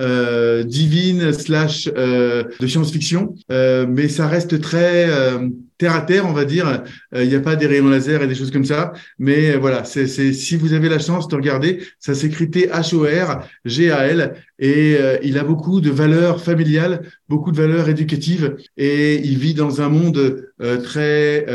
[0.00, 6.26] euh, divine slash euh, de science-fiction, euh, mais ça reste très euh, terre à terre,
[6.26, 6.82] on va dire.
[7.14, 10.06] Il n'y a pas des rayons laser et des choses comme ça, mais voilà, c'est
[10.06, 14.06] si vous avez la chance de regarder, ça s'écrit T H O R G A
[14.08, 14.34] L.
[14.58, 18.56] Et il a beaucoup de valeurs familiales, beaucoup de valeurs éducatives.
[18.76, 20.50] Et il vit dans un monde
[20.82, 21.46] très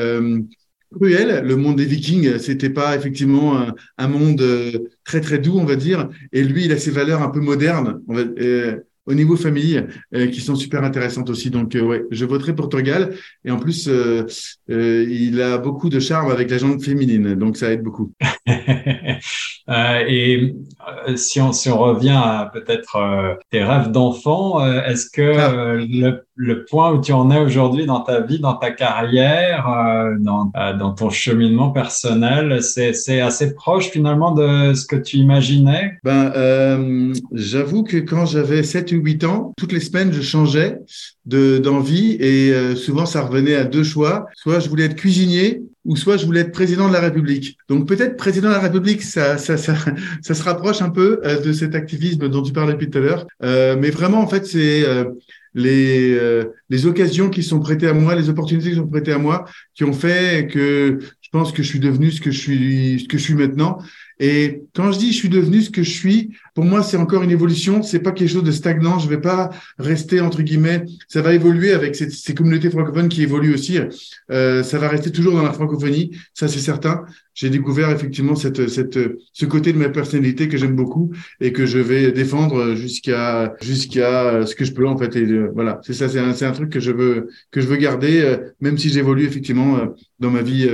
[0.94, 1.44] cruel.
[1.46, 3.66] Le monde des Vikings, c'était pas effectivement
[3.98, 6.10] un, monde euh, très très doux, on va dire.
[6.32, 8.02] Et lui, il a ses valeurs un peu modernes.
[8.10, 9.86] Euh, au niveau famille
[10.16, 11.50] euh, qui sont super intéressantes aussi.
[11.50, 13.14] Donc ouais, je voterai pour Torgal
[13.44, 13.90] et en plus
[14.70, 18.14] il a beaucoup de charme avec la jambe féminine, donc ça aide beaucoup.
[19.68, 20.56] et
[21.18, 25.76] si on si on revient à peut-être tes rêves d'enfant, est-ce que ah.
[25.76, 30.16] le le point où tu en es aujourd'hui dans ta vie, dans ta carrière, euh,
[30.20, 36.00] dans, euh, dans ton cheminement personnel, c'est assez proche finalement de ce que tu imaginais?
[36.04, 40.80] Ben, euh, j'avoue que quand j'avais 7 ou 8 ans, toutes les semaines, je changeais
[41.26, 44.26] d'envie et euh, souvent ça revenait à deux choix.
[44.36, 47.58] Soit je voulais être cuisinier ou soit je voulais être président de la République.
[47.70, 49.76] Donc peut-être président de la République, ça, ça, ça,
[50.22, 53.28] ça se rapproche un peu de cet activisme dont tu parlais depuis tout à l'heure.
[53.42, 54.86] mais vraiment, en fait, c'est
[55.54, 59.18] les, euh, les occasions qui sont prêtées à moi, les opportunités qui sont prêtées à
[59.18, 63.00] moi, qui ont fait que je pense que je suis devenu ce que je suis,
[63.02, 63.80] ce que je suis maintenant.
[64.20, 67.24] Et quand je dis je suis devenu ce que je suis, pour moi c'est encore
[67.24, 67.84] une évolution.
[67.84, 69.00] C'est pas quelque chose de stagnant.
[69.00, 70.86] Je vais pas rester entre guillemets.
[71.08, 73.80] Ça va évoluer avec ces, ces communautés francophones qui évoluent aussi.
[74.32, 77.04] Euh, ça va rester toujours dans la francophonie, ça c'est certain.
[77.36, 79.00] J'ai découvert effectivement cette, cette,
[79.34, 81.12] ce côté de ma personnalité que j'aime beaucoup
[81.42, 85.16] et que je vais défendre jusqu'à jusqu'à ce que je peux en fait.
[85.16, 87.78] Et euh, voilà, c'est ça, c'est un, un truc que je veux que je veux
[87.78, 89.86] garder, euh, même si j'évolue effectivement euh,
[90.20, 90.70] dans ma vie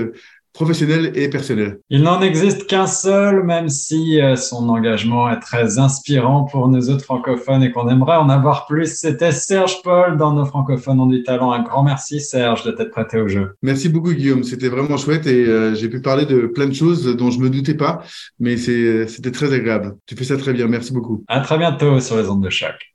[0.53, 1.79] professionnel et personnel.
[1.89, 6.81] Il n'en existe qu'un seul, même si euh, son engagement est très inspirant pour nos
[6.89, 8.87] autres francophones et qu'on aimerait en avoir plus.
[8.87, 11.51] C'était Serge Paul dans nos francophones ont du talent.
[11.51, 13.51] Un grand merci Serge de t'être prêté au jeu.
[13.61, 17.05] Merci beaucoup Guillaume, c'était vraiment chouette et euh, j'ai pu parler de plein de choses
[17.15, 18.01] dont je me doutais pas,
[18.39, 19.95] mais c'était très agréable.
[20.05, 21.23] Tu fais ça très bien, merci beaucoup.
[21.27, 22.88] À très bientôt sur les ondes de choc.